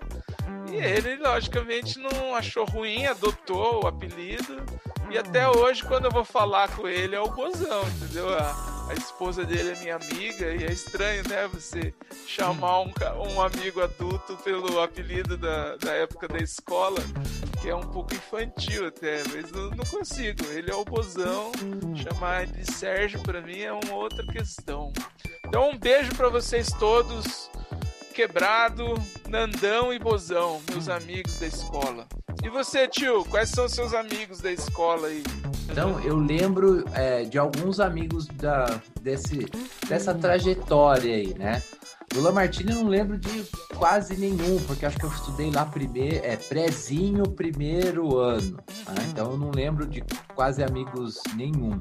[0.71, 4.63] E ele, logicamente, não achou ruim, adotou o apelido.
[5.11, 8.33] E até hoje, quando eu vou falar com ele, é o Bozão, entendeu?
[8.33, 11.47] A, a esposa dele é minha amiga, e é estranho, né?
[11.49, 11.93] Você
[12.27, 12.93] chamar um,
[13.35, 16.99] um amigo adulto pelo apelido da, da época da escola,
[17.61, 20.45] que é um pouco infantil até, mas não, não consigo.
[20.47, 21.53] Ele é o Bozão,
[21.95, 24.91] chamar ele de Sérgio pra mim é uma outra questão.
[25.47, 27.51] Então, um beijo para vocês todos.
[28.13, 28.95] Quebrado,
[29.29, 32.07] Nandão e Bozão, meus amigos da escola.
[32.45, 35.23] E você, tio, quais são seus amigos da escola aí?
[35.71, 39.47] Então, eu lembro é, de alguns amigos da, desse,
[39.89, 41.63] dessa trajetória aí, né?
[42.13, 43.45] Do Lamartine eu não lembro de
[43.75, 48.59] quase nenhum, porque acho que eu estudei lá primeiro, é, prézinho primeiro ano.
[48.89, 49.07] Né?
[49.11, 50.05] Então eu não lembro de
[50.35, 51.79] quase amigos nenhum.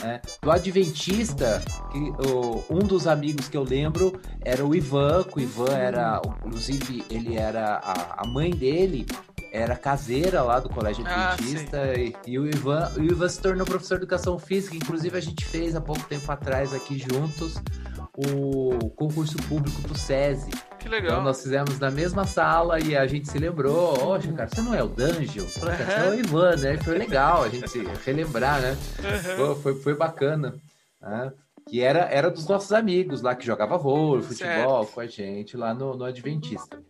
[0.00, 0.20] Né?
[0.40, 1.62] Do Adventista,
[1.92, 1.98] que,
[2.28, 7.04] o, um dos amigos que eu lembro era o Ivan, que o Ivan era, inclusive,
[7.10, 9.06] ele era a, a mãe dele
[9.52, 13.66] era caseira lá do Colégio Ah, Adventista e, e o, Ivan, o Ivan se tornou
[13.66, 14.76] professor de educação física.
[14.76, 17.54] Inclusive, a gente fez há pouco tempo atrás aqui juntos
[18.26, 20.50] o concurso público do SESI.
[20.78, 21.22] Que Então, legal.
[21.22, 23.94] nós fizemos na mesma sala e a gente se lembrou.
[23.98, 25.46] Poxa, cara, você não é o Danjo?
[25.60, 26.74] Cara, Você é o Ivan, né?
[26.74, 28.76] E Foi legal a gente se relembrar, né?
[29.36, 30.54] Foi, foi, foi bacana.
[31.00, 31.32] né?
[31.68, 35.74] Que era, era dos nossos amigos lá que jogava vôlei, futebol com a gente lá
[35.74, 36.80] no, no Adventista.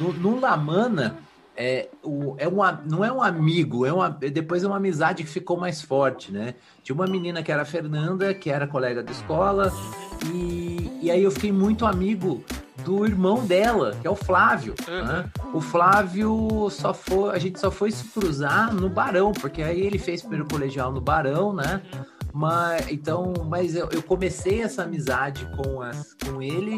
[0.00, 1.16] No, no Lamana,
[1.56, 5.22] é, o, é um, a- não é um amigo, é uma, depois é uma amizade
[5.22, 6.54] que ficou mais forte, né?
[6.82, 9.70] Tinha uma menina que era a Fernanda, que era colega da escola,
[10.32, 12.44] e, e aí eu fiquei muito amigo
[12.84, 14.74] do irmão dela, que é o Flávio.
[15.04, 15.30] né?
[15.52, 19.98] O Flávio só foi, a gente só foi se cruzar no Barão, porque aí ele
[19.98, 21.82] fez primeiro colegial no Barão, né?
[22.32, 26.76] Mas então, mas eu, eu comecei essa amizade com, as, com ele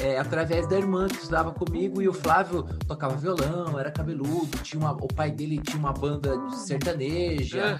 [0.00, 4.80] é, através da irmã que estudava comigo e o Flávio tocava violão, era cabeludo, tinha
[4.80, 7.76] uma, o pai dele tinha uma banda de sertaneja.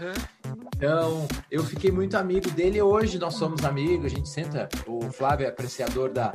[0.77, 2.83] Então, eu fiquei muito amigo dele.
[2.83, 4.68] Hoje nós somos amigos, a gente senta.
[4.87, 6.35] O Flávio é apreciador da,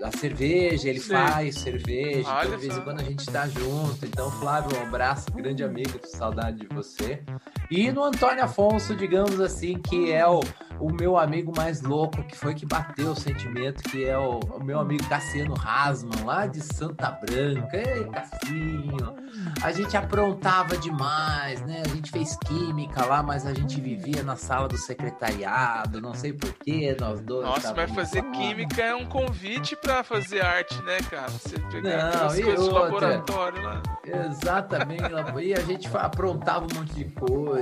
[0.00, 1.10] da cerveja, ele Sim.
[1.10, 2.28] faz cerveja.
[2.28, 4.04] Olha Então, de vez em quando a gente tá junto.
[4.04, 7.22] Então, Flávio, um abraço, grande amigo, saudade de você.
[7.70, 10.40] E no Antônio Afonso, digamos assim, que é o,
[10.78, 14.62] o meu amigo mais louco, que foi que bateu o sentimento, que é o, o
[14.62, 17.76] meu amigo Cassiano Rasman, lá de Santa Branca.
[17.76, 19.16] Ei, Cassinho!
[19.62, 21.82] A gente aprontava demais, né?
[21.84, 26.32] A gente fez química lá, mas a gente vivia na sala do secretariado, não sei
[26.32, 27.46] porquê, nós dois.
[27.46, 28.30] Nossa, mas fazer lá.
[28.30, 31.30] química é um convite pra fazer arte, né, cara?
[31.30, 32.82] Você pegar Não, aquelas e coisas do outra?
[32.82, 33.82] laboratório lá.
[34.04, 35.02] Exatamente,
[35.42, 37.55] e a gente aprontava um monte de coisa.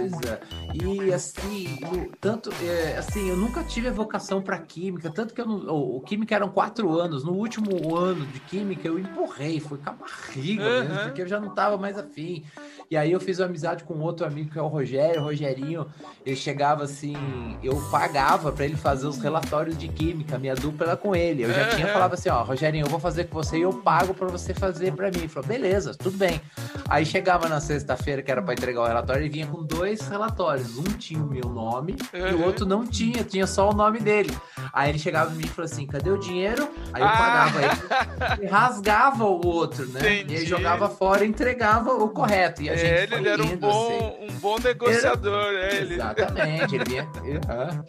[0.74, 5.40] E assim, no- tanto é, assim, eu nunca tive a vocação para química, tanto que
[5.40, 7.24] eu não, o, o química eram quatro anos.
[7.24, 11.02] No último ano de química eu empurrei, foi com a barriga mesmo, Aham.
[11.04, 12.44] porque eu já não tava mais afim.
[12.90, 15.86] E aí eu fiz uma amizade com outro amigo que é o Rogério, o Rogerinho,
[16.24, 20.96] ele chegava assim, eu pagava para ele fazer os relatórios de química, minha dupla era
[20.96, 21.42] com ele.
[21.44, 21.92] Eu já tinha Aham.
[21.92, 24.92] falava assim, ó, Rogerinho, eu vou fazer com você e eu pago para você fazer
[24.94, 25.18] para mim.
[25.18, 26.40] Ele falou, beleza, tudo bem.
[26.88, 30.76] Aí chegava na sexta-feira, que era para entregar o relatório, ele vinha com dois relatórios.
[30.78, 32.44] Um tinha o meu nome e o Uhum.
[32.44, 34.36] outro não tinha, tinha só o nome dele.
[34.72, 36.68] Aí ele chegava em mim e falou assim: cadê o dinheiro?
[36.92, 37.16] Aí eu Ah.
[37.16, 37.74] pagava ele.
[38.42, 40.00] E rasgava o outro, né?
[40.00, 40.36] E Entendi.
[40.36, 42.62] aí jogava fora e entregava o correto.
[42.62, 44.34] E a gente É, ele, foi ele era um bom, assim.
[44.34, 45.94] um bom negociador, é ele.
[45.94, 47.08] Exatamente, ele vinha.
[47.48, 47.84] Aham.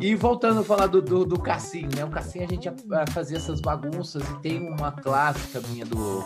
[0.00, 2.04] E voltando a falar do, do, do Cassim, né?
[2.04, 6.20] O Cassim a gente ah, fazia essas bagunças e tem uma clássica minha do,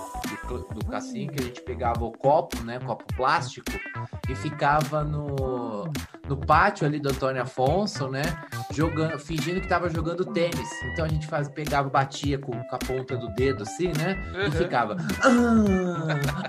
[0.48, 2.78] do, do Cassim que a gente pegava o copo, né?
[2.80, 3.70] Copo plástico
[4.28, 5.84] e ficava no,
[6.28, 8.22] no pátio ali do Antônio Afonso, né?
[8.72, 10.68] Jogando, fingindo que tava jogando tênis.
[10.92, 14.16] Então a gente faz, pegava, batia com, com a ponta do dedo assim, né?
[14.34, 14.52] E Uhum.
[14.52, 14.96] ficava.
[15.22, 15.28] "Ah,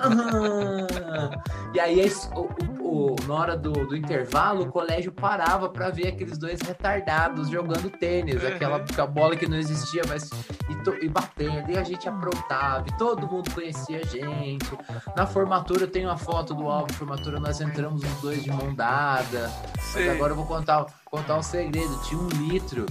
[0.02, 1.30] ah".
[1.74, 2.00] E aí
[2.36, 6.62] o, o- o, na hora do, do intervalo, o colégio parava pra ver aqueles dois
[6.62, 7.13] retardados
[7.50, 10.30] jogando tênis, aquela aquela bola que não existia, mas
[10.70, 14.70] e, to- e batendo, e a gente aprontava, e todo mundo conhecia a gente.
[15.16, 18.74] Na formatura eu tenho uma foto do álbum formatura, nós entramos os dois de mão
[18.74, 19.52] dada.
[19.80, 20.06] Sei.
[20.08, 21.96] Mas agora eu vou contar, contar um segredo.
[22.08, 22.88] Tinha um litro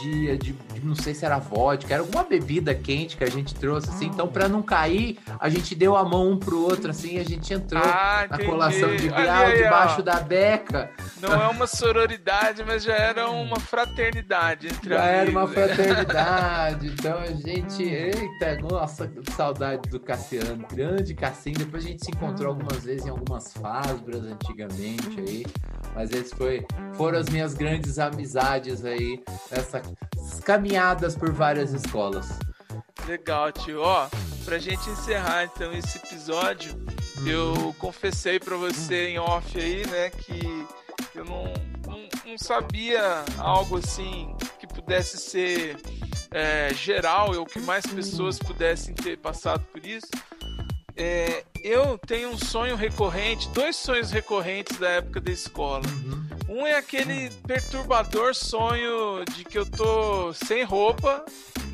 [0.00, 3.54] de, de, de não sei se era vodka, era alguma bebida quente que a gente
[3.54, 4.06] trouxe, assim.
[4.06, 7.24] Então, pra não cair, a gente deu a mão um pro outro, assim, e a
[7.24, 9.64] gente entrou Ah, na colação de grau aí, ó.
[9.64, 10.90] debaixo da beca.
[11.20, 15.56] Não é uma sororidade, mas já era uma fraternidade entre Já era uma amigos.
[15.66, 15.74] né?
[15.74, 16.86] fraternidade.
[16.86, 17.82] Então a gente.
[17.82, 20.64] Eita, nossa, saudade do Cassiano.
[20.72, 21.52] Grande Cassim.
[21.52, 25.44] Depois a gente se encontrou algumas vezes em algumas fásbras antigamente aí.
[25.94, 32.38] Mas esses foi, foram as minhas grandes amizades aí, essas caminhadas por várias escolas.
[33.06, 33.80] Legal, tio.
[33.80, 34.08] Ó,
[34.44, 36.72] pra gente encerrar então esse episódio,
[37.26, 40.66] eu confessei pra você em off aí, né, que
[41.14, 41.44] eu não,
[41.86, 45.76] não, não sabia algo assim que pudesse ser
[46.30, 50.08] é, geral, ou que mais pessoas pudessem ter passado por isso.
[50.96, 55.84] É, eu tenho um sonho recorrente, dois sonhos recorrentes da época da escola.
[56.48, 61.24] Um é aquele perturbador sonho de que eu tô sem roupa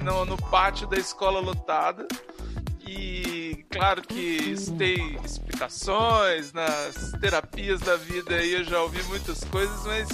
[0.02, 2.06] no, no pátio da escola lotada.
[2.86, 9.84] E claro que tem explicações nas terapias da vida aí, eu já ouvi muitas coisas,
[9.84, 10.08] mas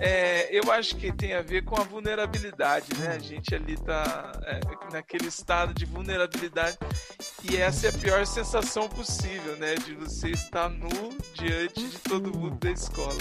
[0.00, 3.08] é, eu acho que tem a ver com a vulnerabilidade, né?
[3.08, 4.60] A gente ali tá é,
[4.92, 6.78] naquele estado de vulnerabilidade
[7.42, 9.74] e essa é a pior sensação possível, né?
[9.76, 13.18] De você estar nu diante de todo mundo da escola.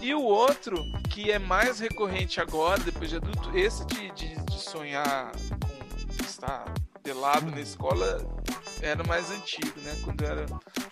[0.00, 0.76] E o outro,
[1.10, 5.80] que é mais recorrente agora, depois de adulto, esse de, de, de sonhar com
[6.22, 6.72] estar
[7.02, 8.26] pelado na escola
[8.82, 9.96] era mais antigo, né?
[10.04, 10.46] Quando era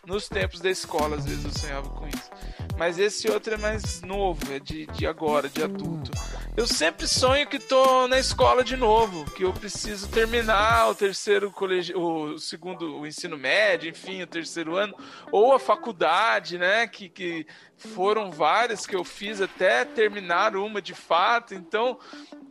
[0.06, 2.30] nos tempos da escola, às vezes eu sonhava com isso.
[2.76, 6.10] Mas esse outro é mais novo, é de, de agora, de adulto.
[6.56, 11.50] Eu sempre sonho que tô na escola de novo, que eu preciso terminar o terceiro
[11.50, 14.94] colégio, o segundo, o ensino médio, enfim, o terceiro ano,
[15.32, 16.86] ou a faculdade, né?
[16.86, 17.46] Que, que
[17.76, 21.54] foram várias que eu fiz até terminar uma de fato.
[21.54, 21.98] Então,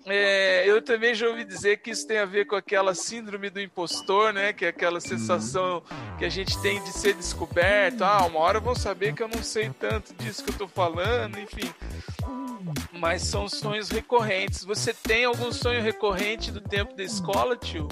[0.09, 3.59] é, eu também já ouvi dizer que isso tem a ver com aquela síndrome do
[3.59, 4.53] impostor, né?
[4.53, 5.83] Que é aquela sensação
[6.17, 8.03] que a gente tem de ser descoberto.
[8.03, 11.37] Ah, uma hora vão saber que eu não sei tanto disso que eu tô falando,
[11.37, 11.69] enfim.
[12.93, 14.63] Mas são sonhos recorrentes.
[14.63, 17.87] Você tem algum sonho recorrente do tempo da escola, tio?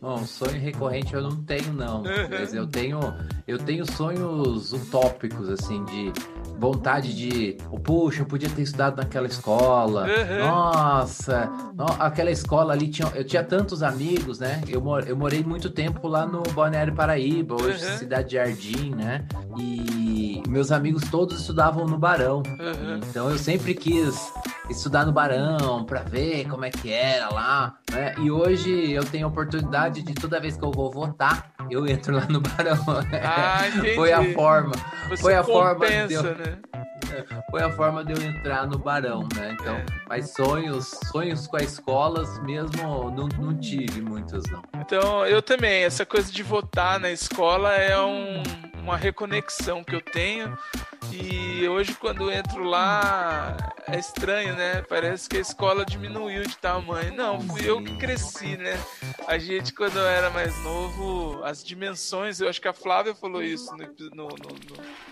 [0.00, 2.02] Bom, sonho recorrente eu não tenho, não.
[2.30, 2.98] Mas eu tenho,
[3.46, 6.12] eu tenho sonhos utópicos, assim, de
[6.60, 7.56] vontade de.
[7.70, 10.02] Oh, puxa, eu podia ter estudado naquela escola.
[10.06, 10.38] Uhum.
[10.46, 13.08] Nossa, no- aquela escola ali tinha.
[13.14, 14.60] Eu tinha tantos amigos, né?
[14.68, 17.96] Eu, eu morei muito tempo lá no Balneário Paraíba, hoje Uhum.
[17.98, 19.24] Cidade Jardim, né?
[19.58, 22.42] E meus amigos todos estudavam no Barão.
[22.46, 23.00] Uhum.
[23.08, 24.30] Então eu sempre quis
[24.68, 28.14] estudar no Barão pra ver como é que era lá, né?
[28.18, 32.14] E hoje eu tenho a oportunidade de toda vez que eu vou votar, eu entro
[32.16, 32.78] lá no Barão.
[33.22, 33.60] Ah.
[33.94, 34.72] Foi a forma.
[35.08, 36.49] Você Foi a forma de compensa, eu- né?
[37.50, 39.56] Foi a forma de eu entrar no Barão, né?
[39.60, 39.84] Então, É.
[40.08, 44.62] mas sonhos, sonhos com as escolas mesmo não, não tive muitos não.
[44.80, 48.42] Então, eu também, essa coisa de votar na escola é um-
[48.80, 50.56] uma reconexão que eu tenho.
[51.12, 53.56] E hoje, quando eu entro lá,
[53.88, 54.82] é estranho, né?
[54.88, 57.14] Parece que a escola diminuiu de tamanho.
[57.16, 58.78] Não, fui eu que cresci, né?
[59.26, 63.42] A gente, quando eu era mais novo, as dimensões, eu acho que a Flávia falou
[63.42, 65.09] isso no- no- no- no-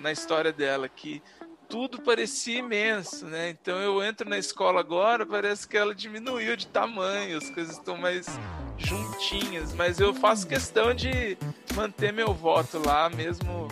[0.00, 1.22] na história dela, que
[1.68, 3.50] tudo parecia imenso, né?
[3.50, 7.96] Então eu entro na escola agora, parece que ela diminuiu de tamanho, as coisas estão
[7.96, 8.26] mais
[8.76, 11.36] juntinhas, mas eu faço questão de
[11.74, 13.68] manter meu voto lá mesmo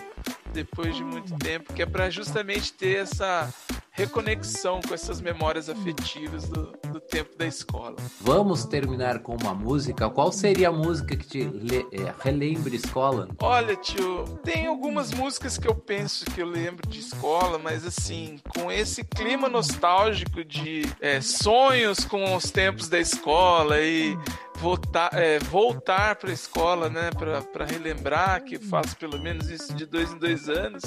[0.53, 3.53] depois de muito tempo, que é para justamente ter essa
[3.93, 7.97] reconexão com essas memórias afetivas do, do tempo da escola.
[8.21, 10.09] Vamos terminar com uma música.
[10.09, 13.29] Qual seria a música que te le- é, relembre escola?
[13.41, 18.39] Olha, tio, tem algumas músicas que eu penso que eu lembro de escola, mas assim,
[18.57, 24.17] com esse clima nostálgico de é, sonhos com os tempos da escola e
[24.59, 27.11] voltar, é, voltar para a escola, né,
[27.53, 30.83] para relembrar, que faço pelo menos isso de dois em dois anos.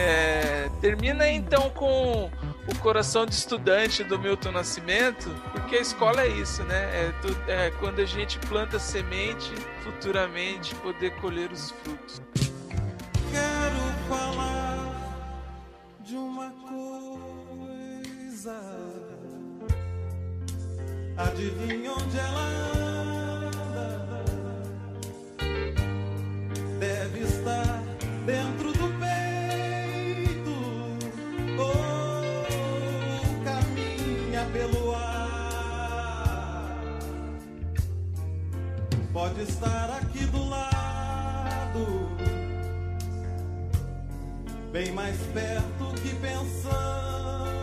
[0.00, 2.30] É, termina então com
[2.68, 6.76] o coração de estudante do Milton Nascimento, porque a escola é isso, né?
[6.76, 9.52] É, tu- é quando a gente planta semente,
[9.82, 12.22] futuramente poder colher os frutos.
[13.32, 14.94] Quero falar
[16.00, 16.78] de uma coisa.
[21.16, 22.40] Adivinha onde ela
[22.76, 24.24] anda?
[26.78, 27.82] Deve estar
[28.24, 28.77] dentro
[39.18, 42.08] pode estar aqui do lado,
[44.70, 47.57] bem mais perto que pensamos.